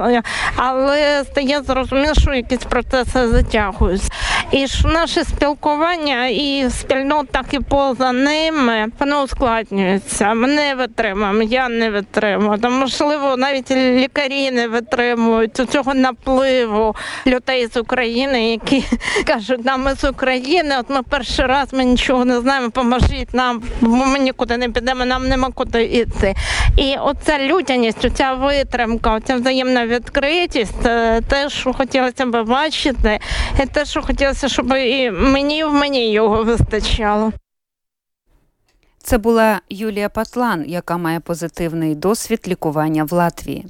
але 0.56 1.24
стає 1.24 1.62
зрозуміло, 1.62 2.14
що 2.14 2.34
якісь 2.34 2.64
процеси 2.64 3.28
затягуються. 3.28 4.08
І 4.50 4.66
ж 4.66 4.88
наше 4.88 5.24
спілкування 5.24 6.26
і 6.26 6.66
в 6.66 6.72
спільнотах, 6.72 7.44
і 7.54 7.60
поза 7.60 8.12
ними 8.12 8.86
воно 9.00 9.26
ускладнюється. 9.66 10.34
Ми 10.34 10.48
не 10.48 10.74
витримуємо, 10.74 11.42
я 11.42 11.68
не 11.68 11.90
витримую. 11.90 12.58
Тому, 12.58 12.80
можливо, 12.80 13.36
навіть 13.36 13.70
лікарі 13.70 14.50
не 14.50 14.68
витримують 14.68 15.54
цього 15.70 15.94
напливу 15.94 16.94
людей 17.26 17.66
з 17.66 17.76
України, 17.76 18.50
які 18.50 18.84
кажуть, 19.26 19.64
нам 19.64 19.82
ми 19.82 19.94
з 19.94 20.04
України, 20.04 20.76
от 20.80 20.90
ми 20.90 21.02
перший 21.02 21.46
раз 21.46 21.72
ми 21.72 21.84
нічого 21.84 22.24
не 22.24 22.40
знаємо, 22.40 22.70
поможіть 22.70 23.34
нам, 23.34 23.62
бо 23.80 23.88
ми 23.88 24.18
нікуди 24.18 24.56
не 24.56 24.68
підемо, 24.68 25.04
нам 25.04 25.28
нема 25.28 25.50
куди 25.54 25.84
йти. 25.84 26.34
І 26.76 26.96
оця 26.96 27.38
людяність, 27.38 28.04
оця 28.04 28.34
витримка, 28.34 29.14
оця 29.14 29.36
взаємна 29.36 29.86
відкритість, 29.86 30.82
те, 31.28 31.48
що 31.48 31.72
хотілося 31.72 32.26
б 32.26 32.42
бачити, 32.42 33.18
і 33.62 33.66
те, 33.66 33.84
що 33.84 34.02
хотілося 34.02 34.48
щоб 34.48 34.72
і 34.72 35.10
мені 35.10 35.64
в 35.64 35.72
мені 35.72 36.12
його 36.12 36.42
вистачало. 36.42 37.32
Це 39.06 39.18
була 39.18 39.60
Юлія 39.70 40.08
Патлан, 40.08 40.64
яка 40.68 40.96
має 40.96 41.20
позитивний 41.20 41.94
досвід 41.94 42.40
лікування 42.48 43.04
в 43.04 43.12
Латвії. 43.12 43.66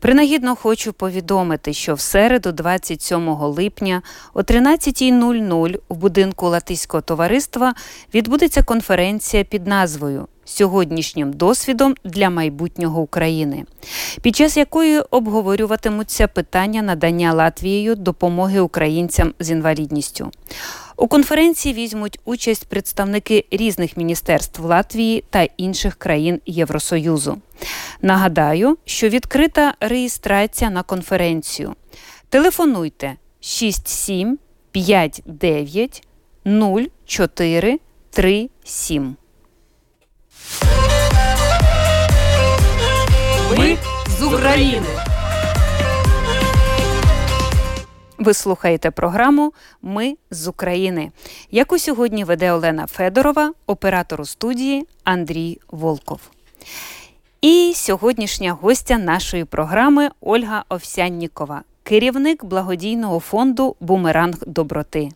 Принагідно 0.00 0.56
хочу 0.56 0.92
повідомити, 0.92 1.72
що 1.72 1.94
в 1.94 2.00
середу, 2.00 2.52
27 2.52 3.28
липня, 3.28 4.02
о 4.34 4.40
13.00 4.40 5.78
у 5.88 5.94
будинку 5.94 6.48
Латиського 6.48 7.00
товариства 7.00 7.74
відбудеться 8.14 8.62
конференція 8.62 9.44
під 9.44 9.66
назвою 9.66 10.26
Сьогоднішнім 10.44 11.32
досвідом 11.32 11.94
для 12.04 12.30
майбутнього 12.30 13.00
України, 13.00 13.64
під 14.22 14.36
час 14.36 14.56
якої 14.56 15.00
обговорюватимуться 15.00 16.28
питання 16.28 16.82
надання 16.82 17.32
Латвією 17.32 17.94
допомоги 17.94 18.60
українцям 18.60 19.34
з 19.40 19.50
інвалідністю. 19.50 20.30
У 20.96 21.08
конференції 21.08 21.74
візьмуть 21.74 22.20
участь 22.24 22.66
представники 22.66 23.44
різних 23.50 23.96
міністерств 23.96 24.64
Латвії 24.64 25.24
та 25.30 25.42
інших 25.56 25.94
країн 25.94 26.40
Євросоюзу. 26.46 27.38
Нагадаю, 28.02 28.78
що 28.84 29.08
відкрита 29.08 29.74
реєстрація 29.80 30.70
на 30.70 30.82
конференцію. 30.82 31.74
Телефонуйте 32.28 33.14
67 33.40 34.38
59 34.72 36.02
04 37.06 37.78
37. 38.10 39.16
Ми 43.58 43.76
з 44.18 44.22
України. 44.22 45.13
Ви 48.18 48.34
слухаєте 48.34 48.90
програму 48.90 49.52
Ми 49.82 50.16
з 50.30 50.48
України, 50.48 51.12
яку 51.50 51.78
сьогодні 51.78 52.24
веде 52.24 52.52
Олена 52.52 52.86
Федорова, 52.86 53.52
оператор 53.66 54.20
у 54.20 54.24
студії 54.24 54.86
Андрій 55.04 55.60
Волков. 55.70 56.20
І 57.40 57.72
сьогоднішня 57.76 58.52
гостя 58.52 58.98
нашої 58.98 59.44
програми 59.44 60.10
Ольга 60.20 60.64
Овсяннікова, 60.68 61.62
керівник 61.82 62.44
благодійного 62.44 63.20
фонду 63.20 63.76
Бумеранг 63.80 64.36
доброти. 64.46 65.08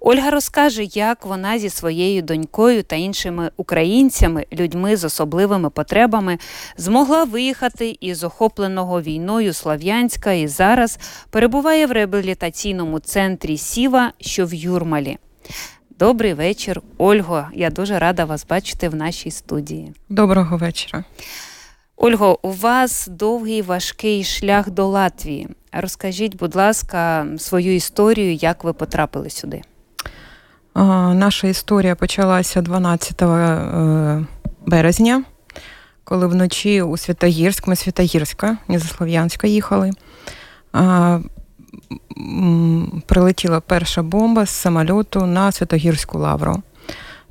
Ольга 0.00 0.30
розкаже, 0.30 0.84
як 0.84 1.26
вона 1.26 1.58
зі 1.58 1.70
своєю 1.70 2.22
донькою 2.22 2.82
та 2.82 2.96
іншими 2.96 3.50
українцями, 3.56 4.46
людьми 4.52 4.96
з 4.96 5.04
особливими 5.04 5.70
потребами, 5.70 6.38
змогла 6.76 7.24
виїхати 7.24 7.96
із 8.00 8.24
охопленого 8.24 9.02
війною 9.02 9.52
Слов'янська 9.52 10.32
і 10.32 10.48
зараз 10.48 10.98
перебуває 11.30 11.86
в 11.86 11.92
реабілітаційному 11.92 12.98
центрі 12.98 13.58
Сіва, 13.58 14.12
що 14.20 14.46
в 14.46 14.54
Юрмалі. 14.54 15.18
Добрий 15.98 16.34
вечір, 16.34 16.82
Ольго. 16.98 17.46
Я 17.54 17.70
дуже 17.70 17.98
рада 17.98 18.24
вас 18.24 18.46
бачити 18.46 18.88
в 18.88 18.94
нашій 18.94 19.30
студії. 19.30 19.92
Доброго 20.08 20.56
вечора. 20.56 21.04
Ольго, 21.96 22.38
у 22.42 22.52
вас 22.52 23.08
довгий 23.10 23.62
важкий 23.62 24.24
шлях 24.24 24.70
до 24.70 24.86
Латвії. 24.86 25.48
Розкажіть, 25.80 26.36
будь 26.36 26.54
ласка, 26.54 27.26
свою 27.38 27.74
історію, 27.74 28.34
як 28.34 28.64
ви 28.64 28.72
потрапили 28.72 29.30
сюди? 29.30 29.62
Наша 31.14 31.46
історія 31.48 31.94
почалася 31.94 32.62
12 32.62 33.22
е, 33.22 34.26
березня, 34.66 35.24
коли 36.04 36.26
вночі 36.26 36.82
у 36.82 36.96
Святогірськ, 36.96 37.66
ми 37.66 37.76
Святогірська, 37.76 38.56
не 38.68 38.78
за 38.78 38.88
Слов'янська 38.88 39.46
їхали. 39.46 39.90
Прилетіла 43.06 43.60
перша 43.60 44.02
бомба 44.02 44.46
з 44.46 44.50
самольоту 44.50 45.26
на 45.26 45.52
Святогірську 45.52 46.18
лавру. 46.18 46.62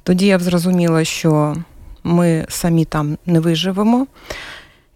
Тоді 0.03 0.25
я 0.25 0.39
зрозуміла, 0.39 1.03
що 1.03 1.55
ми 2.03 2.45
самі 2.49 2.85
там 2.85 3.17
не 3.25 3.39
виживемо. 3.39 4.07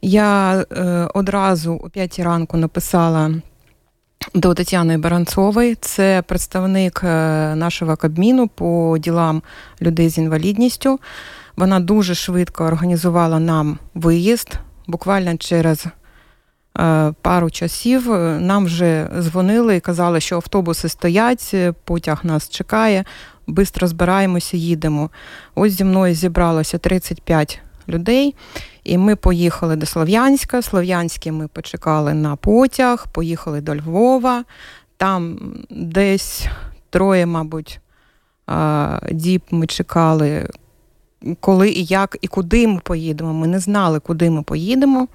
Я 0.01 0.61
е, 0.71 1.07
одразу 1.13 1.73
о 1.83 1.89
5 1.89 2.19
ранку 2.19 2.57
написала 2.57 3.31
до 4.33 4.53
Тетяни 4.53 4.97
Баранцової, 4.97 5.75
це 5.75 6.23
представник 6.27 7.01
е, 7.03 7.07
нашого 7.55 7.95
Кабміну 7.95 8.47
по 8.47 8.97
ділам 8.99 9.43
людей 9.81 10.09
з 10.09 10.17
інвалідністю. 10.17 10.99
Вона 11.55 11.79
дуже 11.79 12.15
швидко 12.15 12.63
організувала 12.63 13.39
нам 13.39 13.79
виїзд. 13.93 14.53
Буквально 14.87 15.37
через 15.37 15.85
е, 16.79 17.13
пару 17.21 17.49
часів 17.51 18.09
нам 18.39 18.65
вже 18.65 19.09
дзвонили 19.19 19.75
і 19.75 19.79
казали, 19.79 20.19
що 20.19 20.35
автобуси 20.35 20.89
стоять, 20.89 21.55
потяг 21.83 22.19
нас 22.23 22.49
чекає, 22.49 23.05
швидко 23.47 23.87
збираємося, 23.87 24.57
їдемо. 24.57 25.09
Ось 25.55 25.71
зі 25.71 25.83
мною 25.83 26.13
зібралося 26.15 26.77
35 26.77 27.59
людей. 27.89 28.35
І 28.89 28.97
ми 28.97 29.15
поїхали 29.15 29.75
до 29.75 29.85
Слов'янська. 29.85 30.61
Слов'янське 30.61 31.31
ми 31.31 31.47
почекали 31.47 32.13
на 32.13 32.35
потяг, 32.35 33.07
поїхали 33.11 33.61
до 33.61 33.75
Львова. 33.75 34.43
Там 34.97 35.39
десь 35.69 36.45
троє, 36.89 37.25
мабуть, 37.25 37.79
діб 39.11 39.41
ми 39.51 39.67
чекали, 39.67 40.49
коли 41.39 41.69
і 41.69 41.85
як, 41.85 42.17
і 42.21 42.27
куди 42.27 42.67
ми 42.67 42.79
поїдемо. 42.83 43.33
Ми 43.33 43.47
не 43.47 43.59
знали, 43.59 43.99
куди 43.99 44.29
ми 44.29 44.41
поїдемо. 44.41 45.07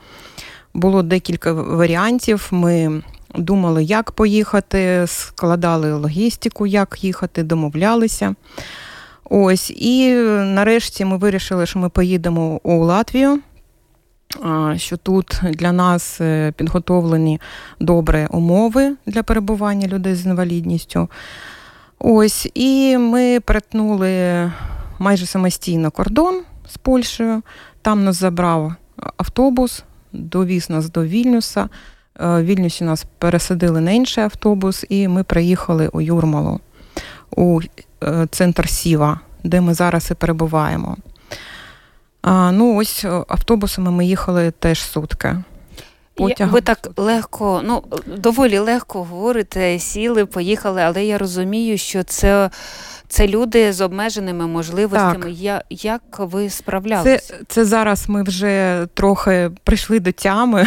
Було 0.75 1.03
декілька 1.03 1.53
варіантів. 1.53 2.49
Ми 2.51 3.03
думали, 3.35 3.85
як 3.85 4.11
поїхати, 4.13 5.05
складали 5.07 5.95
логістику, 5.95 6.67
як 6.67 7.05
їхати, 7.05 7.43
домовлялися. 7.43 8.35
Ось, 9.25 9.71
і 9.71 10.15
нарешті 10.45 11.05
ми 11.05 11.17
вирішили, 11.17 11.67
що 11.67 11.79
ми 11.79 11.89
поїдемо 11.89 12.61
у 12.63 12.85
Латвію. 12.85 13.41
Що 14.77 14.97
тут 14.97 15.41
для 15.45 15.73
нас 15.73 16.21
е, 16.21 16.53
підготовлені 16.57 17.41
добре 17.81 18.29
умови 18.31 18.97
для 19.07 19.23
перебування 19.23 19.89
людей 19.89 20.15
з 20.15 20.27
інвалідністю. 20.27 21.09
Ось, 21.99 22.49
і 22.55 22.99
ми 22.99 23.41
перетнули 23.41 24.53
майже 24.99 25.27
самостійно 25.27 25.91
кордон 25.91 26.43
з 26.69 26.77
Польщею. 26.77 27.43
Там 27.83 28.05
нас 28.05 28.17
забрав 28.17 28.75
автобус, 29.17 29.85
довіз 30.13 30.71
нас 30.71 30.91
до 30.91 31.05
Вільнюса. 31.05 31.63
Е, 31.63 31.69
в 32.27 32.45
Вільнюсі 32.45 32.85
нас 32.85 33.07
пересадили 33.19 33.81
на 33.81 33.91
інший 33.91 34.25
автобус, 34.25 34.85
і 34.89 35.09
ми 35.09 35.25
приїхали 35.25 35.89
у 35.89 36.01
Юрмалу, 36.01 36.61
у 37.37 37.61
е, 38.03 38.27
центр 38.31 38.69
Сіва, 38.69 39.21
де 39.45 39.61
ми 39.61 39.75
зараз 39.75 40.11
і 40.11 40.15
перебуваємо. 40.15 40.97
А, 42.27 42.53
Ну, 42.53 42.77
ось 42.77 43.05
е, 43.05 43.25
автобусами 43.29 43.91
ми 43.91 44.07
їхали 44.07 44.51
теж 44.51 44.83
сутки. 44.83 45.37
Потягом. 46.15 46.55
Ви 46.55 46.61
так 46.61 46.89
легко, 46.97 47.61
ну 47.65 47.83
доволі 48.07 48.59
легко 48.59 49.05
говорите, 49.05 49.79
сіли, 49.79 50.27
поїхали, 50.27 50.83
але 50.83 51.05
я 51.05 51.19
розумію, 51.19 51.79
що 51.79 52.03
це 52.03 52.51
це 53.09 53.29
люди 53.29 53.73
з 53.73 53.81
обмеженими 53.81 54.47
можливостями. 54.47 55.31
Я, 55.31 55.63
Як 55.71 56.03
ви 56.19 56.51
справлялися? 56.51 57.19
Це, 57.19 57.35
це 57.49 57.65
зараз 57.65 58.09
ми 58.09 58.23
вже 58.23 58.87
трохи 58.95 59.51
прийшли 59.65 60.01
до 60.01 60.13
тями. 60.13 60.67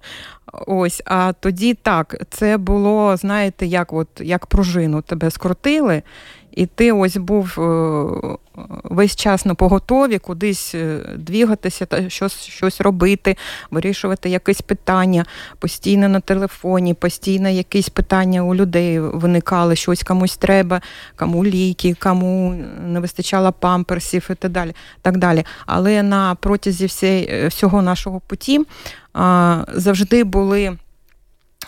Ось, 0.66 1.02
а 1.04 1.32
тоді 1.40 1.74
так, 1.74 2.16
це 2.30 2.56
було, 2.56 3.16
знаєте, 3.16 3.66
як 3.66 3.92
от 3.92 4.08
як 4.20 4.46
пружину 4.46 5.02
тебе 5.02 5.30
скрутили, 5.30 6.02
і 6.56 6.66
ти 6.66 6.92
ось 6.92 7.16
був 7.16 7.60
е, 7.60 8.36
весь 8.84 9.16
час 9.16 9.46
на 9.46 9.54
поготові 9.54 10.18
кудись 10.18 10.74
е, 10.74 10.98
двігатися, 11.16 11.86
та 11.86 12.10
щось 12.10 12.44
щось 12.44 12.80
робити, 12.80 13.36
вирішувати 13.70 14.28
якесь 14.28 14.60
питання, 14.60 15.24
постійно 15.58 16.08
на 16.08 16.20
телефоні, 16.20 16.94
постійно 16.94 17.48
якісь 17.48 17.88
питання 17.88 18.42
у 18.42 18.54
людей 18.54 19.00
виникали, 19.00 19.76
щось 19.76 20.02
комусь 20.02 20.36
треба, 20.36 20.80
кому 21.16 21.44
ліки, 21.44 21.96
кому 22.02 22.54
не 22.86 23.00
вистачало 23.00 23.52
памперсів 23.52 24.28
і 24.30 24.34
так 24.34 24.52
далі. 24.52 24.72
Так 25.02 25.18
далі. 25.18 25.44
Але 25.66 26.02
на 26.02 26.34
протязі 26.34 26.86
всі, 26.86 27.42
всього 27.48 27.82
нашого 27.82 28.20
путі 28.20 28.60
завжди 29.74 30.24
були 30.24 30.78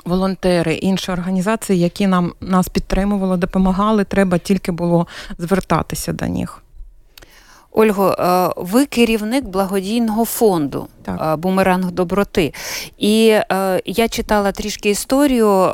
волонтери, 0.05 0.75
інші 0.75 1.13
організації, 1.13 1.79
які 1.79 2.07
нам 2.07 2.33
нас 2.41 2.69
підтримували, 2.69 3.37
допомагали. 3.37 4.05
Треба 4.05 4.39
тільки 4.39 4.73
було 4.73 5.07
звертатися 5.39 6.13
до 6.13 6.27
них. 6.27 6.64
Ольго, 7.77 8.17
е, 8.19 8.51
ви 8.57 8.87
керівник 8.87 9.45
благодійного 9.45 10.25
фонду 10.25 10.89
так. 11.05 11.21
Е, 11.33 11.37
Бумеранг 11.37 11.91
доброти. 11.91 12.55
І 12.99 13.29
е, 13.29 13.83
я 13.85 14.09
читала 14.09 14.53
трішки 14.53 14.91
історію. 14.91 15.69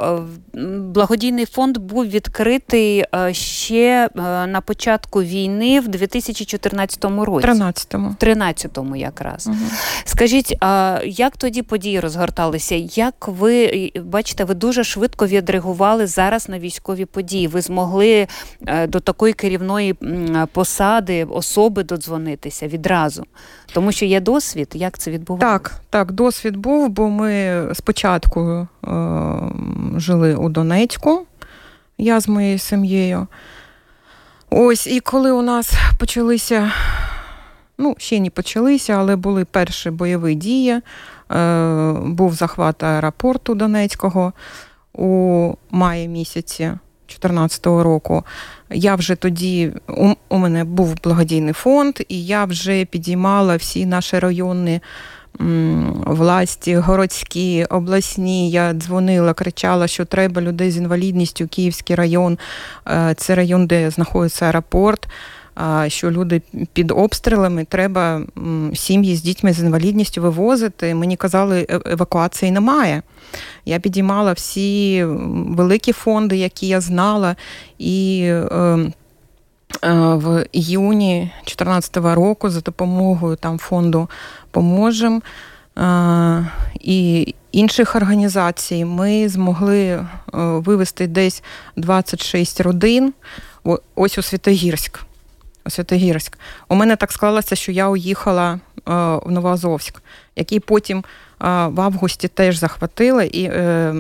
Благодійний 0.79 1.47
фонд 1.47 1.79
був 1.79 2.07
відкритий 2.07 3.05
ще 3.33 4.09
на 4.49 4.63
початку 4.67 5.23
війни 5.23 5.81
в 5.81 5.89
2014 5.89 7.05
році. 7.05 7.47
13-му. 7.47 8.15
13-му 8.21 8.97
якраз. 8.97 9.47
Угу. 9.47 9.57
Скажіть, 10.05 10.57
як 11.05 11.37
тоді 11.37 11.63
події 11.63 12.01
розгорталися? 12.01 12.75
Як 12.95 13.29
ви 13.29 13.91
бачите, 14.05 14.45
ви 14.45 14.55
дуже 14.55 14.85
швидко 14.85 15.27
відреагували 15.27 16.07
зараз 16.07 16.49
на 16.49 16.59
військові 16.59 17.05
події? 17.05 17.47
Ви 17.47 17.61
змогли 17.61 18.27
до 18.89 19.01
такої 19.01 19.33
керівної 19.33 19.95
посади 20.53 21.25
особи 21.25 21.83
додзвонитися 21.91 22.69
відразу, 22.69 23.25
тому 23.73 23.93
що 23.93 24.05
є 24.05 24.21
досвід, 24.21 24.69
як 24.75 24.99
це 24.99 25.11
відбувається? 25.11 25.59
Так, 25.59 25.81
так, 25.91 26.13
досвід 26.13 26.57
був, 26.57 26.89
бо 26.89 27.09
ми 27.09 27.63
спочатку 27.75 28.41
е, 28.41 28.67
жили 29.97 30.35
у 30.35 30.49
Донецьку, 30.49 31.27
я 31.99 32.21
з 32.21 32.29
моєю 32.29 32.59
сім'єю. 32.59 33.27
Ось, 34.51 34.87
і 34.87 35.01
коли 35.01 35.33
у 35.33 35.43
нас 35.43 35.75
почалися, 35.99 36.73
ну, 37.79 37.95
ще 37.99 38.21
не 38.21 38.31
почалися, 38.31 38.93
але 38.93 39.17
були 39.17 39.45
перші 39.45 39.91
бойові 39.91 40.35
дії, 40.35 40.81
е, 41.31 41.93
був 41.93 42.35
захват 42.35 42.83
аеропорту 42.83 43.55
Донецького 43.55 44.33
у 44.93 45.55
маї 45.71 46.09
місяці. 46.09 46.73
2014 47.11 47.67
року. 47.67 48.25
Я 48.71 48.95
вже 48.95 49.15
тоді 49.15 49.73
у, 49.89 50.13
у 50.29 50.39
мене 50.39 50.65
був 50.65 50.97
благодійний 51.05 51.53
фонд, 51.53 51.95
і 52.09 52.27
я 52.27 52.45
вже 52.45 52.85
підіймала 52.85 53.57
всі 53.57 53.87
наші 53.87 54.19
районні 54.19 54.81
власті, 56.07 56.77
городські, 56.77 57.65
обласні. 57.65 58.51
Я 58.51 58.73
дзвонила, 58.73 59.35
кричала, 59.35 59.87
що 59.87 60.05
треба 60.05 60.43
людей 60.43 60.71
з 60.71 60.77
інвалідністю, 60.77 61.49
Київський 61.49 61.97
район, 61.97 62.39
е, 62.87 63.15
це 63.17 63.35
район, 63.35 63.67
де 63.67 63.91
знаходиться 63.91 64.47
аеропорт. 64.47 65.09
Що 65.87 66.11
люди 66.11 66.43
під 66.73 66.91
обстрілами 66.91 67.65
треба 67.65 68.23
сім'ї 68.75 69.17
з 69.17 69.23
дітьми 69.23 69.53
з 69.53 69.61
інвалідністю 69.61 70.23
вивозити. 70.23 70.95
Мені 70.95 71.17
казали, 71.17 71.67
«Е, 71.71 71.81
евакуації 71.87 72.51
немає. 72.53 73.03
Я 73.65 73.79
підіймала 73.79 74.33
всі 74.33 75.05
великі 75.49 75.93
фонди, 75.93 76.37
які 76.37 76.67
я 76.67 76.81
знала, 76.81 77.37
і 77.79 78.23
е, 78.23 78.33
е, 79.85 79.93
в 79.93 80.47
іюні 80.53 81.21
2014 81.21 81.97
року 81.97 82.51
за 82.51 82.61
допомогою 82.61 83.37
там 83.37 83.59
фонду 83.59 84.09
Поможем 84.51 85.23
е, 85.79 86.47
і 86.81 87.35
інших 87.53 87.97
організацій 87.97 88.85
ми 88.85 89.29
змогли 89.29 90.07
вивести 90.33 91.07
десь 91.07 91.43
26 91.77 92.61
родин. 92.61 93.13
Ось 93.95 94.19
у 94.19 94.23
Святогірськ. 94.23 95.01
Святогірськ. 95.69 96.39
У 96.69 96.75
мене 96.75 96.97
так 96.97 97.13
склалося, 97.13 97.57
що 97.57 97.73
я 97.73 97.89
уїхала 97.89 98.53
е, 98.53 98.61
в 99.27 99.31
Новоазовськ, 99.31 100.03
який 100.37 100.61
потім 100.61 101.05
в 101.41 101.81
августі 101.81 102.29
теж 102.29 102.57
захватили, 102.57 103.27
і 103.27 103.45
е, 103.45 103.95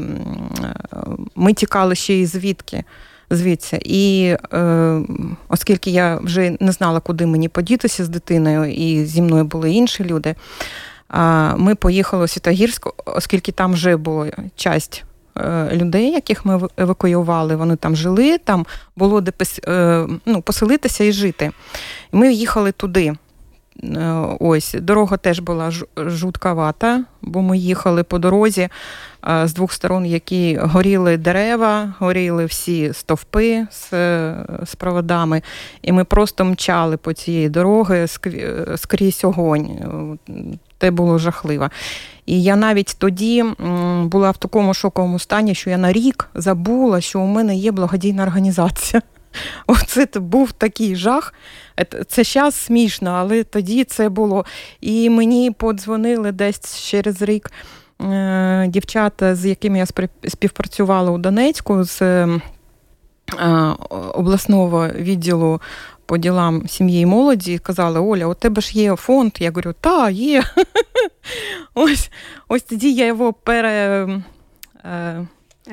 ми 1.34 1.52
тікали 1.52 1.94
ще 1.94 2.14
й 2.14 2.26
звідки. 2.26 2.84
Звідси. 3.32 3.78
І 3.84 4.36
е, 4.52 5.00
оскільки 5.48 5.90
я 5.90 6.16
вже 6.22 6.56
не 6.60 6.72
знала, 6.72 7.00
куди 7.00 7.26
мені 7.26 7.48
подітися 7.48 8.04
з 8.04 8.08
дитиною, 8.08 8.72
і 8.72 9.04
зі 9.04 9.22
мною 9.22 9.44
були 9.44 9.72
інші 9.72 10.04
люди, 10.04 10.34
е, 11.14 11.54
ми 11.56 11.74
поїхали 11.74 12.24
у 12.24 12.28
Святогірськ, 12.28 12.88
оскільки 13.04 13.52
там 13.52 13.72
вже 13.72 13.96
була 13.96 14.30
часть 14.56 15.04
е, 15.04 15.09
людей, 15.72 16.10
яких 16.10 16.44
ми 16.44 16.60
евакуювали, 16.76 17.56
вони 17.56 17.76
там 17.76 17.96
жили, 17.96 18.38
там 18.38 18.66
було 18.96 19.20
де 19.20 19.32
е, 19.68 20.06
ну, 20.26 20.42
поселитися 20.42 21.04
і 21.04 21.12
жити. 21.12 21.50
Ми 22.12 22.32
їхали 22.32 22.72
туди. 22.72 23.14
ось 24.40 24.76
дорога 24.80 25.16
теж 25.16 25.38
була 25.38 25.72
жутковата, 25.96 27.04
бо 27.22 27.42
ми 27.42 27.58
їхали 27.58 28.02
по 28.02 28.18
дорозі 28.18 28.68
з 29.44 29.54
двох 29.54 29.72
сторон, 29.72 30.06
які 30.06 30.58
горіли 30.62 31.16
дерева, 31.16 31.94
горіли 31.98 32.44
всі 32.44 32.92
стовпи 32.92 33.66
з, 33.70 33.88
з 34.64 34.74
проводами, 34.74 35.42
і 35.82 35.92
ми 35.92 36.04
просто 36.04 36.44
мчали 36.44 36.96
по 36.96 37.12
цієї 37.12 37.48
дороги 37.48 38.06
скрізь 38.76 39.24
огонь. 39.24 39.68
Це 40.78 40.90
було 40.90 41.18
жахливо. 41.18 41.68
І 42.30 42.42
я 42.42 42.56
навіть 42.56 42.96
тоді 42.98 43.44
була 44.02 44.30
в 44.30 44.36
такому 44.36 44.74
шоковому 44.74 45.18
стані, 45.18 45.54
що 45.54 45.70
я 45.70 45.78
на 45.78 45.92
рік 45.92 46.28
забула, 46.34 47.00
що 47.00 47.20
у 47.20 47.26
мене 47.26 47.56
є 47.56 47.72
благодійна 47.72 48.22
організація. 48.22 49.02
Оце 49.66 50.06
був 50.14 50.52
такий 50.52 50.96
жах. 50.96 51.34
Це 52.08 52.24
зараз 52.24 52.54
смішно, 52.54 53.10
але 53.10 53.44
тоді 53.44 53.84
це 53.84 54.08
було. 54.08 54.44
І 54.80 55.10
мені 55.10 55.50
подзвонили 55.50 56.32
десь 56.32 56.82
через 56.82 57.22
рік 57.22 57.50
е, 58.00 58.66
дівчата, 58.68 59.34
з 59.34 59.46
якими 59.46 59.78
я 59.78 59.86
співпрацювала 60.28 61.10
у 61.10 61.18
Донецьку, 61.18 61.84
з 61.84 62.02
е, 62.02 62.40
обласного 64.14 64.88
відділу 64.88 65.60
по 66.10 66.18
ділам 66.18 66.68
сім'ї 66.68 67.02
і 67.02 67.06
молоді, 67.06 67.58
казали, 67.58 68.00
Оля, 68.00 68.26
у 68.26 68.34
тебе 68.34 68.62
ж 68.62 68.78
є 68.78 68.96
фонд. 68.96 69.32
Я 69.38 69.50
говорю, 69.50 69.74
та, 69.80 70.10
є. 70.10 70.42
Ось 71.74 72.10
ось 72.48 72.62
тоді 72.62 72.92
я 72.92 73.06
його 73.06 73.32
пере. 73.32 74.08
Е, 74.84 75.26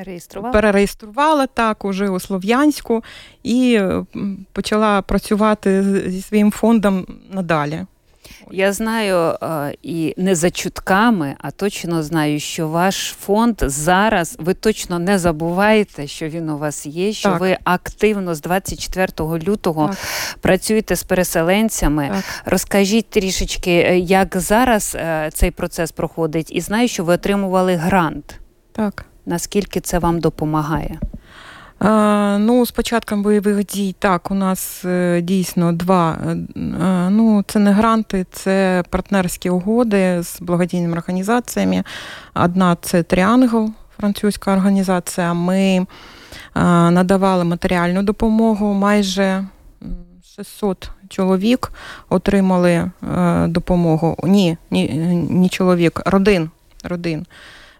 Реєструвала? 0.05 0.53
Перереєструвала 0.53 1.47
так 1.47 1.85
уже 1.85 2.09
у 2.09 2.19
Слов'янську 2.19 3.03
і 3.43 3.81
почала 4.51 5.01
працювати 5.01 5.83
зі 6.07 6.21
своїм 6.21 6.51
фондом 6.51 7.05
надалі. 7.29 7.85
Я 8.51 8.73
знаю 8.73 9.37
і 9.83 10.13
не 10.17 10.35
за 10.35 10.51
чутками, 10.51 11.35
а 11.39 11.51
точно 11.51 12.03
знаю, 12.03 12.39
що 12.39 12.67
ваш 12.67 13.15
фонд 13.19 13.55
зараз 13.61 14.35
ви 14.39 14.53
точно 14.53 14.99
не 14.99 15.19
забуваєте, 15.19 16.07
що 16.07 16.29
він 16.29 16.49
у 16.49 16.57
вас 16.57 16.85
є. 16.85 17.13
Що 17.13 17.29
так. 17.29 17.39
ви 17.39 17.57
активно 17.63 18.35
з 18.35 18.41
24 18.41 19.07
лютого 19.19 19.87
так. 19.87 19.97
працюєте 20.41 20.95
з 20.95 21.03
переселенцями. 21.03 22.09
Так. 22.13 22.23
Розкажіть 22.45 23.09
трішечки, 23.09 23.71
е, 23.71 23.99
як 23.99 24.37
зараз 24.37 24.95
е, 24.95 25.29
цей 25.33 25.51
процес 25.51 25.91
проходить, 25.91 26.51
і 26.51 26.61
знаю, 26.61 26.87
що 26.87 27.03
ви 27.03 27.13
отримували 27.13 27.75
грант. 27.75 28.39
Так. 28.71 29.05
Наскільки 29.25 29.79
це 29.79 29.99
вам 29.99 30.19
допомагає? 30.19 30.99
Ну, 32.39 32.65
з 32.65 32.71
початком 32.71 33.23
бойових 33.23 33.65
дій, 33.65 33.95
так, 33.99 34.31
у 34.31 34.33
нас 34.33 34.85
е, 34.85 35.21
дійсно 35.21 35.73
два. 35.73 36.17
Е, 36.27 36.35
ну, 37.09 37.43
Це 37.47 37.59
не 37.59 37.71
гранти, 37.71 38.25
це 38.31 38.83
партнерські 38.89 39.49
угоди 39.49 40.23
з 40.23 40.41
благодійними 40.41 40.97
організаціями. 40.97 41.83
Одна 42.35 42.77
це 42.81 43.03
Тріангл, 43.03 43.71
французька 43.97 44.53
організація. 44.53 45.33
Ми 45.33 45.85
надавали 46.91 47.43
матеріальну 47.43 48.03
допомогу. 48.03 48.73
Майже 48.73 49.45
600 50.35 50.89
чоловік 51.09 51.71
отримали 52.09 52.71
е, 52.71 52.91
допомогу. 53.47 54.17
Ні, 54.23 54.57
ні, 54.71 54.87
ні 55.29 55.49
чоловік, 55.49 56.01
родин. 56.05 56.49
родин. 56.83 57.25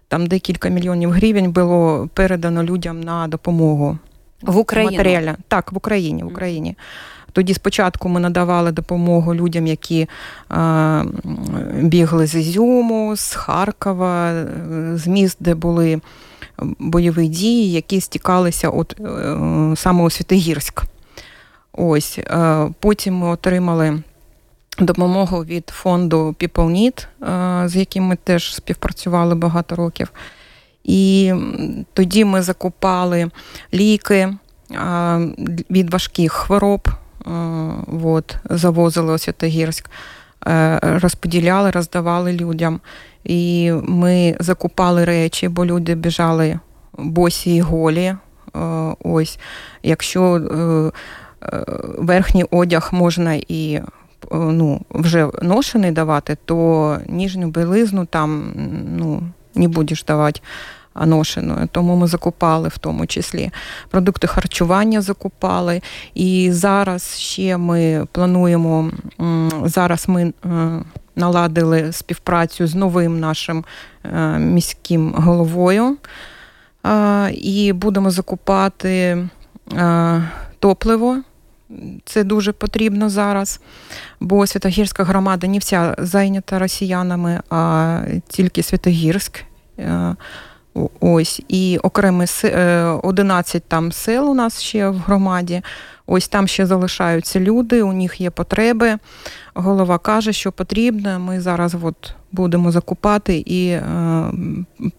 Там 0.08 0.26
декілька 0.26 0.68
мільйонів 0.68 1.10
гривень 1.10 1.52
було 1.52 2.08
передано 2.14 2.62
людям 2.62 3.00
на 3.00 3.28
допомогу 3.28 3.98
в 4.42 4.56
Україні. 4.56 4.96
Матеріальна. 4.96 5.36
Так, 5.48 5.72
в 5.72 5.76
Україні. 5.76 6.22
в 6.22 6.26
Україні. 6.26 6.76
Тоді 7.32 7.54
спочатку 7.54 8.08
ми 8.08 8.20
надавали 8.20 8.72
допомогу 8.72 9.34
людям, 9.34 9.66
які 9.66 10.08
е, 10.52 11.04
бігли 11.82 12.26
з 12.26 12.34
Ізюму, 12.34 13.16
з 13.16 13.34
Харкова, 13.34 14.44
з 14.94 15.06
міст, 15.06 15.36
де 15.40 15.54
були 15.54 16.00
бойові 16.78 17.28
дії, 17.28 17.72
які 17.72 18.00
стікалися 18.00 18.68
от, 18.68 19.00
е, 19.00 19.76
саме 19.76 20.04
у 20.04 20.10
Святогірськ. 20.10 20.82
Ось, 21.72 22.18
е, 22.18 22.68
Потім 22.80 23.14
ми 23.14 23.28
отримали 23.28 24.02
допомогу 24.84 25.44
від 25.44 25.68
фонду 25.68 26.36
PeopleNet, 26.40 27.06
е, 27.22 27.68
з 27.68 27.76
яким 27.76 28.04
ми 28.04 28.16
теж 28.16 28.54
співпрацювали 28.54 29.34
багато 29.34 29.76
років. 29.76 30.12
І 30.84 31.32
тоді 31.92 32.24
ми 32.24 32.42
закупали 32.42 33.30
ліки 33.74 34.16
е, 34.16 34.36
від 35.70 35.92
важких 35.92 36.32
хвороб, 36.32 36.88
е, 36.88 37.30
от, 38.04 38.36
завозили 38.44 39.14
у 39.14 39.18
Святогірськ, 39.18 39.90
розподіляли, 40.80 41.70
роздавали 41.70 42.32
людям. 42.32 42.80
І 43.24 43.72
ми 43.82 44.36
закупали 44.40 45.04
речі, 45.04 45.48
бо 45.48 45.66
люди 45.66 45.94
біжали 45.94 46.58
босі 46.92 47.54
і 47.56 47.60
голі. 47.60 48.14
Ось, 49.04 49.38
Якщо 49.82 50.40
верхній 51.98 52.44
одяг 52.50 52.88
можна 52.92 53.34
і 53.48 53.80
ну, 54.32 54.80
вже 54.90 55.28
ношений 55.42 55.90
давати, 55.90 56.36
то 56.44 56.98
ніжню 57.06 57.48
білизну 57.48 58.06
там 58.06 58.52
ну, 58.96 59.22
не 59.54 59.68
будеш 59.68 60.04
давати 60.04 60.40
ношеною. 61.06 61.68
Тому 61.72 61.96
ми 61.96 62.06
закупали 62.06 62.68
в 62.68 62.78
тому 62.78 63.06
числі 63.06 63.50
продукти 63.90 64.26
харчування 64.26 65.00
закупали. 65.00 65.80
І 66.14 66.48
зараз 66.52 67.18
ще 67.18 67.56
ми 67.56 68.06
плануємо, 68.12 68.90
зараз 69.64 70.08
ми 70.08 70.22
е, 70.24 70.32
наладили 71.16 71.92
співпрацю 71.92 72.66
з 72.66 72.74
новим 72.74 73.20
нашим 73.20 73.64
е, 74.04 74.38
міським 74.38 75.14
головою. 75.16 75.96
І 77.32 77.72
будемо 77.72 78.10
закупати 78.10 78.90
е, 79.72 80.22
топливо 80.58 81.22
це 82.04 82.24
дуже 82.24 82.52
потрібно 82.52 83.08
зараз, 83.10 83.60
бо 84.20 84.46
Святогірська 84.46 85.04
громада 85.04 85.46
не 85.46 85.58
вся 85.58 85.94
зайнята 85.98 86.58
росіянами, 86.58 87.40
а 87.50 88.00
тільки 88.28 88.62
Святогірськ. 88.62 89.44
Е, 89.78 90.14
ось, 91.00 91.42
І 91.48 91.78
окремі 91.82 92.24
11 93.02 93.62
е, 93.62 93.64
там 93.68 93.92
сел 93.92 94.30
у 94.30 94.34
нас 94.34 94.62
ще 94.62 94.88
в 94.88 94.96
громаді. 94.96 95.62
Ось 96.06 96.28
там 96.28 96.48
ще 96.48 96.66
залишаються 96.66 97.40
люди, 97.40 97.82
у 97.82 97.92
них 97.92 98.20
є 98.20 98.30
потреби. 98.30 98.98
Голова 99.54 99.98
каже, 99.98 100.32
що 100.32 100.52
потрібно. 100.52 101.20
Ми 101.20 101.40
зараз 101.40 101.76
от 101.82 102.12
будемо 102.32 102.72
закупати 102.72 103.36
і 103.46 103.68
е, 103.68 103.82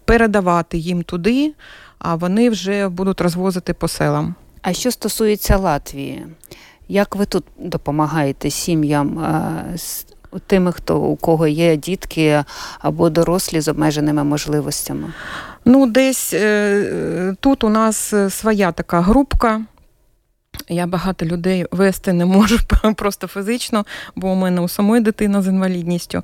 передавати 0.05 0.77
їм 0.77 1.03
туди, 1.03 1.53
а 1.99 2.15
вони 2.15 2.49
вже 2.49 2.89
будуть 2.89 3.21
розвозити 3.21 3.73
по 3.73 3.87
селам. 3.87 4.35
А 4.61 4.73
що 4.73 4.91
стосується 4.91 5.57
Латвії, 5.57 6.25
як 6.89 7.15
ви 7.15 7.25
тут 7.25 7.43
допомагаєте 7.57 8.49
сім'ям 8.49 9.25
з 9.75 10.05
тими, 10.47 10.71
хто 10.71 10.99
у 10.99 11.15
кого 11.15 11.47
є 11.47 11.75
дітки 11.75 12.43
або 12.79 13.09
дорослі 13.09 13.61
з 13.61 13.67
обмеженими 13.67 14.23
можливостями? 14.23 15.13
Ну, 15.65 15.87
десь 15.87 16.33
е, 16.33 17.35
тут 17.39 17.63
у 17.63 17.69
нас 17.69 18.13
е, 18.13 18.29
своя 18.29 18.71
така 18.71 19.01
групка. 19.01 19.61
Я 20.69 20.87
багато 20.87 21.25
людей 21.25 21.65
вести 21.71 22.13
не 22.13 22.25
можу 22.25 22.57
просто 22.95 23.27
фізично, 23.27 23.85
бо 24.15 24.31
у 24.31 24.35
мене 24.35 24.61
у 24.61 24.67
самої 24.67 25.01
дитина 25.01 25.41
з 25.41 25.47
інвалідністю. 25.47 26.23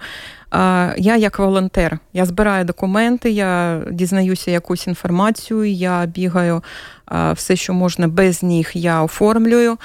Я 0.97 1.18
як 1.18 1.39
волонтер, 1.39 1.99
я 2.13 2.26
збираю 2.26 2.66
документи, 2.66 3.32
я 3.32 3.82
дізнаюся 3.91 4.51
якусь 4.51 4.88
інформацію, 4.88 5.66
я 5.66 6.05
бігаю 6.05 6.63
все, 7.33 7.55
що 7.55 7.73
можна 7.73 8.07
без 8.07 8.43
ніг, 8.43 8.71
я 8.73 9.03
оформлюю. 9.03 9.77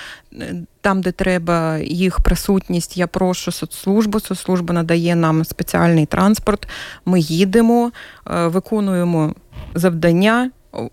Там, 0.81 1.01
де 1.01 1.13
треба 1.13 1.79
їх 1.79 2.21
присутність, 2.21 2.97
я 2.97 3.07
прошу 3.07 3.53
соцслужбу. 3.53 4.21
Соцслужба 4.21 4.75
надає 4.75 5.17
нам 5.17 5.45
спеціальний 5.45 6.07
транспорт. 6.07 6.69
Ми 7.05 7.21
їдемо, 7.21 7.93
виконуємо 8.27 9.35
завдання. 9.75 10.51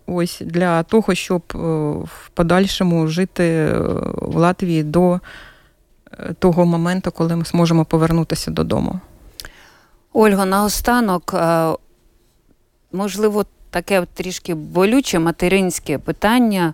Ось 0.07 0.41
для 0.45 0.84
того, 0.84 1.15
щоб 1.15 1.41
е, 1.55 1.57
в 2.03 2.30
подальшому 2.34 3.07
жити 3.07 3.43
е, 3.43 3.80
в 4.15 4.36
Латвії 4.36 4.84
до 4.84 5.19
е, 6.11 6.34
того 6.39 6.65
моменту, 6.65 7.11
коли 7.11 7.36
ми 7.36 7.45
зможемо 7.45 7.86
повернутися 7.86 8.51
додому. 8.51 8.99
Ольга, 10.13 10.45
наостанок, 10.45 11.36
можливо, 12.91 13.45
таке 13.82 14.05
трішки 14.13 14.55
болюче 14.55 15.19
материнське 15.19 15.97
питання. 15.97 16.73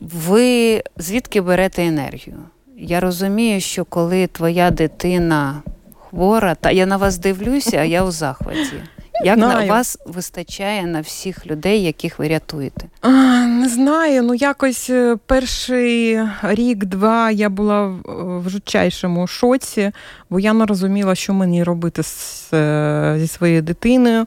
Ви 0.00 0.82
звідки 0.96 1.40
берете 1.40 1.84
енергію? 1.84 2.36
Я 2.78 3.00
розумію, 3.00 3.60
що 3.60 3.84
коли 3.84 4.26
твоя 4.26 4.70
дитина 4.70 5.62
хвора, 6.08 6.54
та 6.54 6.70
я 6.70 6.86
на 6.86 6.96
вас 6.96 7.18
дивлюся, 7.18 7.76
а 7.76 7.84
я 7.84 8.04
у 8.04 8.10
захваті. 8.10 8.82
Як 9.24 9.38
Знаю. 9.38 9.66
на 9.68 9.74
вас 9.74 9.98
вистачає 10.06 10.86
на 10.86 11.00
всіх 11.00 11.46
людей, 11.46 11.82
яких 11.82 12.18
ви 12.18 12.28
рятуєте? 12.28 12.86
А, 13.00 13.10
Не 13.46 13.68
знаю. 13.68 14.22
Ну 14.22 14.34
якось 14.34 14.90
е, 14.90 15.16
перший 15.26 16.20
рік-два 16.42 17.30
я 17.30 17.48
була 17.48 17.86
в 18.04 18.48
жутчайшому 18.48 19.26
шоці, 19.26 19.92
бо 20.30 20.40
я 20.40 20.52
не 20.52 20.66
розуміла, 20.66 21.14
що 21.14 21.34
мені 21.34 21.64
робити 21.64 22.02
з, 22.02 22.52
е, 22.52 23.16
зі 23.18 23.26
своєю 23.26 23.62
дитиною. 23.62 24.26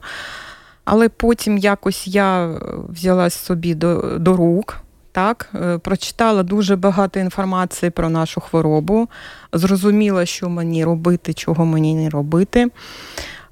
Але 0.90 1.08
потім 1.08 1.58
якось 1.58 2.06
я 2.08 2.58
взяла 2.88 3.30
собі 3.30 3.74
до, 3.74 4.18
до 4.18 4.36
рук. 4.36 4.76
Так, 5.12 5.50
е, 5.54 5.78
прочитала 5.78 6.42
дуже 6.42 6.76
багато 6.76 7.20
інформації 7.20 7.90
про 7.90 8.08
нашу 8.08 8.40
хворобу, 8.40 9.08
зрозуміла, 9.52 10.26
що 10.26 10.48
мені 10.48 10.84
робити, 10.84 11.34
чого 11.34 11.64
мені 11.64 11.94
не 11.94 12.10
робити. 12.10 12.68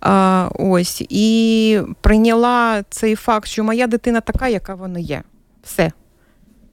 А, 0.01 0.49
Ось 0.55 1.05
і 1.09 1.81
прийняла 2.01 2.83
цей 2.91 3.15
факт, 3.15 3.49
що 3.49 3.65
моя 3.65 3.87
дитина 3.87 4.21
така, 4.21 4.49
яка 4.49 4.75
вона 4.75 4.99
є. 4.99 5.23
Все. 5.63 5.93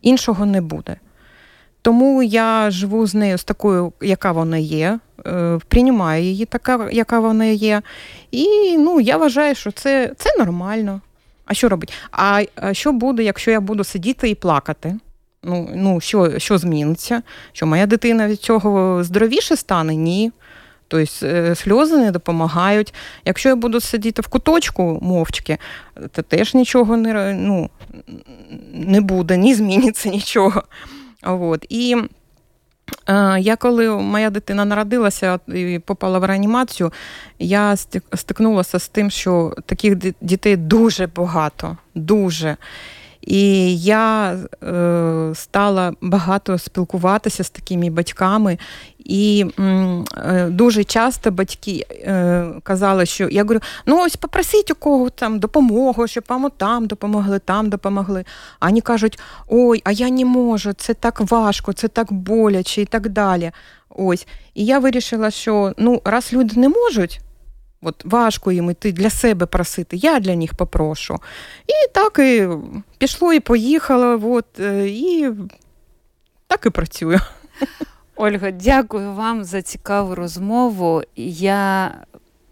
Іншого 0.02 0.46
не 0.46 0.62
буде. 0.62 0.98
Тому 1.84 2.24
я 2.24 2.72
живу 2.72 3.08
з 3.08 3.16
нею 3.16 3.38
з 3.38 3.44
такою, 3.44 3.94
яка 4.02 4.32
вона 4.32 4.58
є, 4.58 5.00
е, 5.28 5.60
приймаю 5.68 6.24
її 6.24 6.46
така, 6.46 6.90
яка 6.92 7.20
вона 7.20 7.46
є. 7.46 7.82
І 8.32 8.48
ну, 8.78 9.00
я 9.00 9.18
вважаю, 9.18 9.56
що 9.56 9.72
це 9.72 10.12
це 10.18 10.30
нормально. 10.38 11.02
А 11.46 11.54
що 11.54 11.70
робить? 11.70 11.94
А 12.12 12.44
що 12.72 12.92
буде, 12.92 13.24
якщо 13.24 13.52
я 13.52 13.60
буду 13.60 13.84
сидіти 13.84 14.30
і 14.30 14.36
плакати? 14.36 14.96
Ну, 15.44 15.70
ну 15.76 16.02
Що 16.02 16.40
що 16.40 16.58
зміниться? 16.58 17.22
Що 17.52 17.66
моя 17.66 17.86
дитина 17.86 18.28
від 18.28 18.42
цього 18.42 19.04
здоровіше 19.04 19.56
стане? 19.56 19.96
Ні. 19.96 20.32
Тобто 20.88 21.26
е, 21.26 21.56
сльози 21.56 21.98
не 21.98 22.12
допомагають. 22.12 22.94
Якщо 23.26 23.50
я 23.50 23.56
буду 23.56 23.80
сидіти 23.80 24.22
в 24.22 24.28
куточку 24.28 25.00
мовчки, 25.02 25.58
то 26.12 26.22
теж 26.22 26.54
нічого 26.54 26.98
не 26.98 27.34
ну, 27.34 27.70
не 28.74 29.02
буде, 29.02 29.38
ні 29.38 29.56
зміниться 29.56 30.10
нічого. 30.10 30.64
От. 31.24 31.66
І 31.70 31.98
е, 33.10 33.40
я 33.40 33.56
коли 33.56 33.90
моя 33.90 34.30
дитина 34.30 34.66
народилася 34.66 35.40
і 35.48 35.80
попала 35.86 36.20
в 36.20 36.24
реанімацію, 36.24 36.92
я 37.40 37.76
стикнулася 38.16 38.80
з 38.80 38.88
тим, 38.88 39.12
що 39.12 39.54
таких 39.66 39.96
дітей 40.22 40.58
дуже 40.58 41.08
багато, 41.08 41.78
дуже. 41.96 42.58
І 43.28 43.78
я 43.78 44.32
е, 44.34 45.32
стала 45.36 45.94
багато 46.02 46.58
спілкуватися 46.58 47.44
з 47.44 47.50
такими 47.50 47.90
батьками, 47.90 48.58
і 49.04 49.46
е, 49.60 50.48
дуже 50.50 50.84
часто 50.84 51.32
батьки 51.32 51.86
е, 51.92 52.46
казали, 52.64 53.06
що 53.06 53.30
я 53.30 53.42
говорю: 53.42 53.60
ну 53.86 54.06
ось 54.06 54.16
попросіть 54.16 54.72
у 54.72 54.76
кого 54.76 55.10
там 55.10 55.40
допомогу, 55.40 56.08
щоб 56.08 56.24
вам 56.30 56.52
там 56.58 56.86
допомогли, 56.86 57.40
там 57.40 57.70
допомогли. 57.70 58.26
А 58.60 58.68
вони 58.68 58.82
кажуть, 58.82 59.20
ой, 59.48 59.82
а 59.86 59.92
я 59.92 60.10
не 60.10 60.26
можу, 60.26 60.74
це 60.74 60.94
так 60.94 61.22
важко, 61.32 61.74
це 61.74 61.88
так 61.88 62.14
боляче 62.14 62.82
і 62.82 62.86
так 62.86 63.10
далі. 63.10 63.52
Ось. 63.90 64.28
І 64.54 64.66
я 64.66 64.80
вирішила, 64.80 65.32
що 65.32 65.74
ну, 65.78 66.02
раз 66.06 66.34
люди 66.34 66.60
не 66.60 66.70
можуть. 66.70 67.20
От 67.82 68.06
важко 68.06 68.52
їм 68.52 68.72
іти 68.72 68.92
для 68.92 69.10
себе 69.10 69.46
просити, 69.46 69.98
я 69.98 70.20
для 70.20 70.36
них 70.36 70.54
попрошу. 70.54 71.20
І 71.68 71.94
так 71.94 72.20
і 72.20 72.48
пішло, 72.98 73.34
і 73.34 73.40
поїхало, 73.40 74.34
от, 74.34 74.60
е, 74.60 74.88
і 74.88 75.30
так 76.48 76.66
і 76.66 76.70
працюю. 76.70 77.20
Ольга, 78.16 78.52
дякую 78.52 79.14
вам 79.14 79.44
за 79.44 79.62
цікаву 79.62 80.16
розмову. 80.16 81.02
Я 81.16 81.92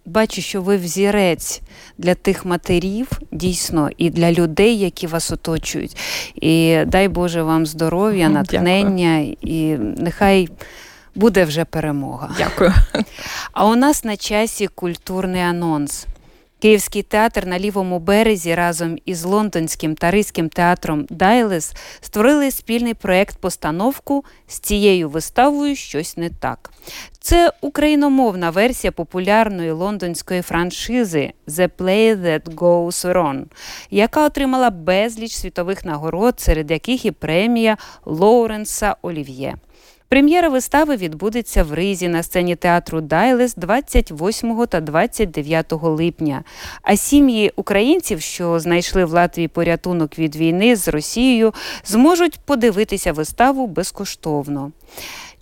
бачу, 0.05 0.41
що 0.41 0.61
ви 0.61 0.77
взірець 0.77 1.61
для 1.97 2.15
тих 2.15 2.45
матерів, 2.45 3.07
дійсно, 3.31 3.89
і 3.97 4.09
для 4.09 4.31
людей, 4.31 4.79
які 4.79 5.07
вас 5.07 5.31
оточують. 5.31 5.97
І 6.35 6.79
дай 6.87 7.07
Боже 7.07 7.43
вам 7.43 7.65
здоров'я, 7.65 8.29
натхнення, 8.29 9.17
і 9.41 9.77
нехай 9.77 10.49
буде 11.15 11.45
вже 11.45 11.65
перемога. 11.65 12.29
Дякую. 12.37 12.73
А 13.51 13.65
у 13.65 13.75
нас 13.75 14.03
на 14.03 14.17
часі 14.17 14.67
культурний 14.67 15.41
анонс. 15.41 16.05
Київський 16.61 17.03
театр 17.03 17.45
на 17.45 17.59
лівому 17.59 17.99
березі 17.99 18.55
разом 18.55 18.97
із 19.05 19.23
лондонським 19.23 19.95
та 19.95 20.11
ризьким 20.11 20.49
театром 20.49 21.05
Дайлес 21.09 21.73
створили 22.01 22.51
спільний 22.51 22.93
проект 22.93 23.37
постановку 23.37 24.25
з 24.47 24.59
цією 24.59 25.09
виставою 25.09 25.75
щось 25.75 26.17
не 26.17 26.29
так. 26.29 26.71
Це 27.19 27.53
україномовна 27.61 28.49
версія 28.49 28.91
популярної 28.91 29.71
лондонської 29.71 30.41
франшизи 30.41 31.33
The 31.47 31.69
Play 31.77 32.21
That 32.21 32.55
Goes 32.55 33.13
Wrong, 33.13 33.43
яка 33.91 34.25
отримала 34.25 34.69
безліч 34.69 35.35
світових 35.35 35.85
нагород, 35.85 36.39
серед 36.39 36.71
яких 36.71 37.05
і 37.05 37.11
премія 37.11 37.77
Лоуренса 38.05 38.95
Олів'є. 39.01 39.55
Прем'єра 40.11 40.49
вистави 40.49 40.95
відбудеться 40.95 41.63
в 41.63 41.73
Ризі 41.73 42.07
на 42.07 42.23
сцені 42.23 42.55
театру 42.55 43.01
Дайлес 43.01 43.55
28 43.55 44.65
та 44.65 44.81
29 44.81 45.73
липня. 45.81 46.43
А 46.81 46.95
сім'ї 46.95 47.51
українців, 47.55 48.21
що 48.21 48.59
знайшли 48.59 49.05
в 49.05 49.11
Латвії 49.11 49.47
порятунок 49.47 50.19
від 50.19 50.35
війни 50.35 50.75
з 50.75 50.87
Росією, 50.87 51.53
зможуть 51.85 52.39
подивитися 52.45 53.13
виставу 53.13 53.67
безкоштовно. 53.67 54.71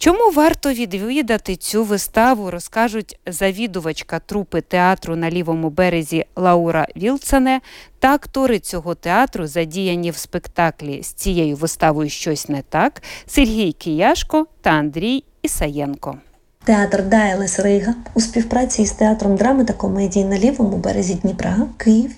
Чому 0.02 0.32
варто 0.32 0.74
відвідати 0.74 1.56
цю 1.56 1.84
виставу, 1.84 2.52
розкажуть 2.52 3.20
завідувачка 3.28 4.20
трупи 4.20 4.62
театру 4.62 5.16
на 5.16 5.32
лівому 5.32 5.70
березі 5.70 6.26
Лаура 6.36 6.88
Вілцене 6.98 7.62
та 8.00 8.14
актори 8.14 8.60
цього 8.60 8.96
театру, 8.96 9.48
задіяні 9.48 10.12
в 10.12 10.16
спектаклі 10.16 11.04
з 11.04 11.08
цією 11.08 11.56
виставою 11.56 12.10
щось 12.10 12.50
не 12.50 12.62
так 12.70 13.02
Сергій 13.28 13.72
Кияшко 13.72 14.48
та 14.62 14.70
Андрій 14.70 15.24
Ісаєнко. 15.42 16.18
Театр 16.64 17.04
Дайлес 17.04 17.60
Рига 17.60 17.94
у 18.14 18.22
співпраці 18.22 18.82
із 18.82 18.92
театром 18.92 19.36
драми 19.36 19.66
та 19.66 19.74
комедії 19.74 20.26
на 20.26 20.40
лівому 20.40 20.78
березі 20.78 21.14
Дніпра, 21.14 21.58
Київ 21.78 22.12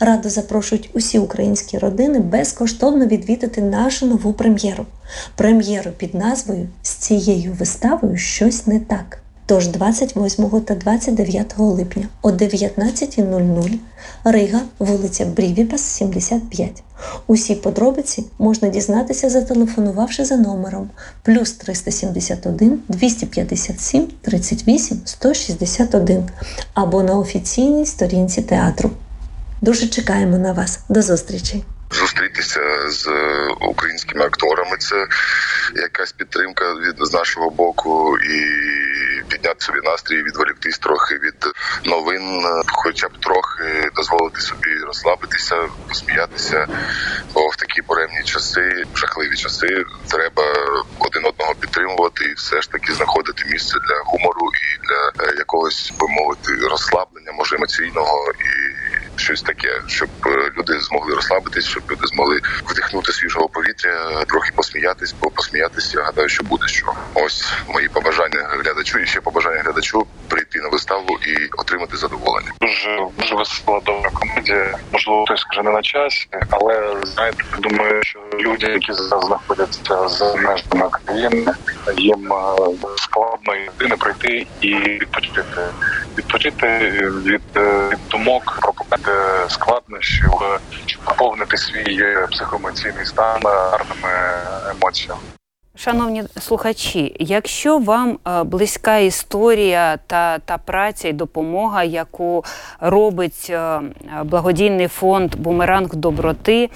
Радо 0.00 0.30
запрошують 0.30 0.90
усі 0.94 1.18
українські 1.18 1.78
родини 1.78 2.18
безкоштовно 2.18 3.06
відвідати 3.06 3.62
нашу 3.62 4.06
нову 4.06 4.32
прем'єру. 4.32 4.86
Прем'єру 5.36 5.90
під 5.90 6.14
назвою 6.14 6.68
З 6.82 6.90
цією 6.90 7.52
виставою 7.52 8.16
щось 8.16 8.66
не 8.66 8.80
так. 8.80 9.18
Тож 9.46 9.68
28 9.68 10.60
та 10.60 10.74
29 10.74 11.54
липня 11.58 12.08
о 12.22 12.30
19.00 12.30 13.78
Рига, 14.24 14.60
вулиця 14.78 15.26
Брівіпас, 15.26 15.80
75. 15.80 16.82
Усі 17.26 17.54
подробиці 17.54 18.24
можна 18.38 18.68
дізнатися, 18.68 19.30
зателефонувавши 19.30 20.24
за 20.24 20.36
номером 20.36 20.90
плюс 21.22 21.52
371 21.52 22.82
257 22.88 24.08
38 24.22 25.00
161 25.04 26.24
або 26.74 27.02
на 27.02 27.18
офіційній 27.18 27.86
сторінці 27.86 28.42
театру. 28.42 28.90
Дуже 29.64 29.88
чекаємо 29.88 30.38
на 30.38 30.52
вас. 30.52 30.80
До 30.88 31.02
зустрічі. 31.02 31.64
Зустрітися 31.90 32.90
з 32.90 33.08
українськими 33.60 34.24
акторами 34.24 34.76
це 34.78 35.06
якась 35.74 36.12
підтримка 36.12 36.74
від 36.74 37.06
з 37.06 37.12
нашого 37.12 37.50
боку, 37.50 38.18
і 38.18 38.40
підняти 39.28 39.64
собі 39.64 39.78
настрій, 39.84 40.22
відволіктись 40.22 40.78
трохи 40.78 41.14
від 41.14 41.34
новин, 41.84 42.42
хоча 42.66 43.08
б 43.08 43.10
трохи 43.20 43.90
дозволити 43.96 44.40
собі 44.40 44.74
розслабитися, 44.86 45.56
посміятися. 45.88 46.66
Бо 47.34 47.48
в 47.48 47.56
такі 47.56 47.82
буремні 47.82 48.22
часи, 48.24 48.84
жахливі 48.94 49.36
часи, 49.36 49.84
треба 50.10 50.42
один 50.98 51.26
одного 51.26 51.54
підтримувати 51.60 52.24
і 52.24 52.34
все 52.34 52.60
ж 52.62 52.70
таки 52.70 52.92
знаходити 52.92 53.44
місце 53.46 53.74
для 53.88 54.02
гумору 54.04 54.50
і 54.54 54.86
для 54.86 55.26
е, 55.26 55.34
якогось 55.38 55.92
би 56.00 56.08
мовити 56.08 56.68
розслаблення, 56.70 57.32
може 57.32 57.56
емоційного 57.56 58.32
і 58.32 58.84
щось 59.16 59.42
таке, 59.42 59.82
щоб 59.86 60.08
е, 60.26 60.52
люди 60.58 60.80
змогли 60.80 61.14
розслабитись, 61.14 61.66
щоб 61.66 61.82
люди 61.90 62.06
змогли 62.06 62.40
вдихнути 62.64 63.12
свіжого 63.12 63.48
повітря, 63.48 64.24
трохи 64.28 64.52
посміятись, 64.56 65.14
бо 65.20 65.30
посміятись, 65.30 65.94
я 65.94 66.02
гадаю, 66.02 66.28
що 66.28 66.44
буде 66.44 66.68
що. 66.68 66.92
Ось 67.14 67.52
мої 67.68 67.88
побажання 67.88 68.48
глядачу 68.50 68.98
і 68.98 69.06
ще 69.06 69.20
побажання 69.20 69.62
глядачу 69.62 70.06
прийти 70.28 70.58
на 70.60 70.68
виставу 70.68 71.18
і 71.26 71.48
отримати 71.58 71.96
задоволення. 71.96 72.52
Дуже 72.60 73.06
дуже 73.18 73.34
весела 73.34 73.80
добра 73.80 74.10
комедія. 74.10 74.78
Можливо, 74.92 75.24
хтось 75.24 75.40
скаже 75.40 75.62
не 75.62 75.70
на 75.70 75.82
часі, 75.82 76.28
але 76.50 76.96
знаєте, 77.02 77.44
думаю, 77.58 78.02
що 78.02 78.20
люди, 78.40 78.66
які 78.66 78.92
зараз 78.92 79.24
знаходяться 79.24 80.08
за 80.08 80.34
межами 80.34 80.90
країни, 80.90 81.52
їм 81.96 82.32
е, 82.32 82.56
складно 82.96 83.54
єдине 83.54 83.96
прийти 83.96 84.46
і 84.60 84.74
відпочити, 84.74 85.42
відпочити 86.18 86.66
від, 87.24 87.42
е, 87.56 87.88
від 87.92 87.98
думок 88.10 88.58
про 88.62 88.72
складнощів, 89.48 90.32
щоб 90.86 91.00
поповнити 91.04 91.56
свій 91.56 92.04
психоемоційний 92.30 93.06
стан 93.06 93.40
гарними 93.44 94.10
емоціями. 94.70 95.20
Шановні 95.76 96.24
слухачі, 96.40 97.16
якщо 97.20 97.78
вам 97.78 98.18
е, 98.26 98.42
близька 98.42 98.98
історія 98.98 99.98
та 100.06 100.38
та 100.38 100.58
праця 100.58 101.08
і 101.08 101.12
допомога, 101.12 101.84
яку 101.84 102.44
робить 102.80 103.46
е, 103.50 103.80
благодійний 104.24 104.88
фонд 104.88 105.34
Бумеранг 105.36 105.94
доброти, 105.94 106.70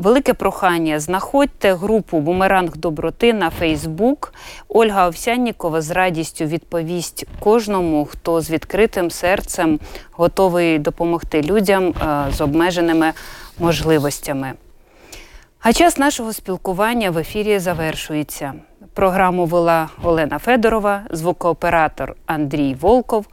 велике 0.00 0.34
прохання 0.34 1.00
знаходьте 1.00 1.74
групу 1.74 2.20
Бумеранг 2.20 2.76
доброти 2.76 3.32
на 3.32 3.50
Фейсбук. 3.50 4.32
Ольга 4.68 5.08
Овсяннікова 5.08 5.80
з 5.80 5.90
радістю 5.90 6.44
відповість 6.44 7.26
кожному, 7.40 8.04
хто 8.04 8.40
з 8.40 8.50
відкритим 8.50 9.10
серцем 9.10 9.80
готовий 10.12 10.78
допомогти 10.78 11.42
людям 11.42 11.88
е, 11.88 12.26
з 12.32 12.40
обмеженими 12.40 13.12
можливостями. 13.58 14.52
А 15.60 15.72
час 15.72 15.98
нашого 15.98 16.32
спілкування 16.32 17.10
в 17.10 17.18
ефірі 17.18 17.58
завершується. 17.58 18.52
Програму 18.94 19.46
вела 19.46 19.88
Олена 20.02 20.38
Федорова, 20.38 21.02
звукооператор 21.10 22.14
Андрій 22.26 22.76
Волков. 22.80 23.26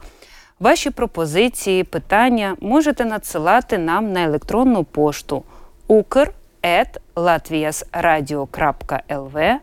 Ваші 0.60 0.90
пропозиції, 0.90 1.84
питання 1.84 2.56
можете 2.60 3.04
надсилати 3.04 3.78
нам 3.78 4.12
на 4.12 4.24
електронну 4.24 4.84
пошту 4.84 5.42
ukr.latviasradio.lv. 6.62 9.54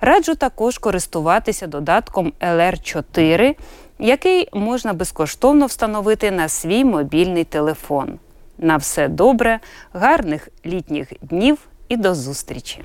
Раджу 0.00 0.34
також 0.34 0.78
користуватися 0.78 1.66
додатком 1.66 2.32
LR4, 2.40 3.54
який 3.98 4.48
можна 4.52 4.92
безкоштовно 4.92 5.66
встановити 5.66 6.30
на 6.30 6.48
свій 6.48 6.84
мобільний 6.84 7.44
телефон. 7.44 8.18
На 8.58 8.76
все 8.76 9.08
добре, 9.08 9.60
гарних 9.92 10.48
літніх 10.66 11.12
днів 11.22 11.58
і 11.88 11.96
до 11.96 12.14
зустрічі. 12.14 12.82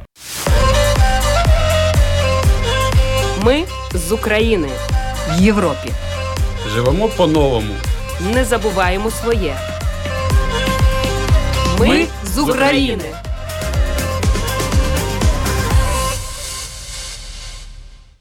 Ми 3.44 3.64
з 3.94 4.12
України 4.12 4.70
в 5.30 5.42
Європі. 5.42 5.92
Живемо 6.68 7.08
по-новому. 7.08 7.74
Не 8.34 8.46
забуваємо 8.46 9.12
своє. 9.12 9.56
Ми, 11.80 11.88
Ми 11.88 12.08
з 12.24 12.38
України. 12.38 13.04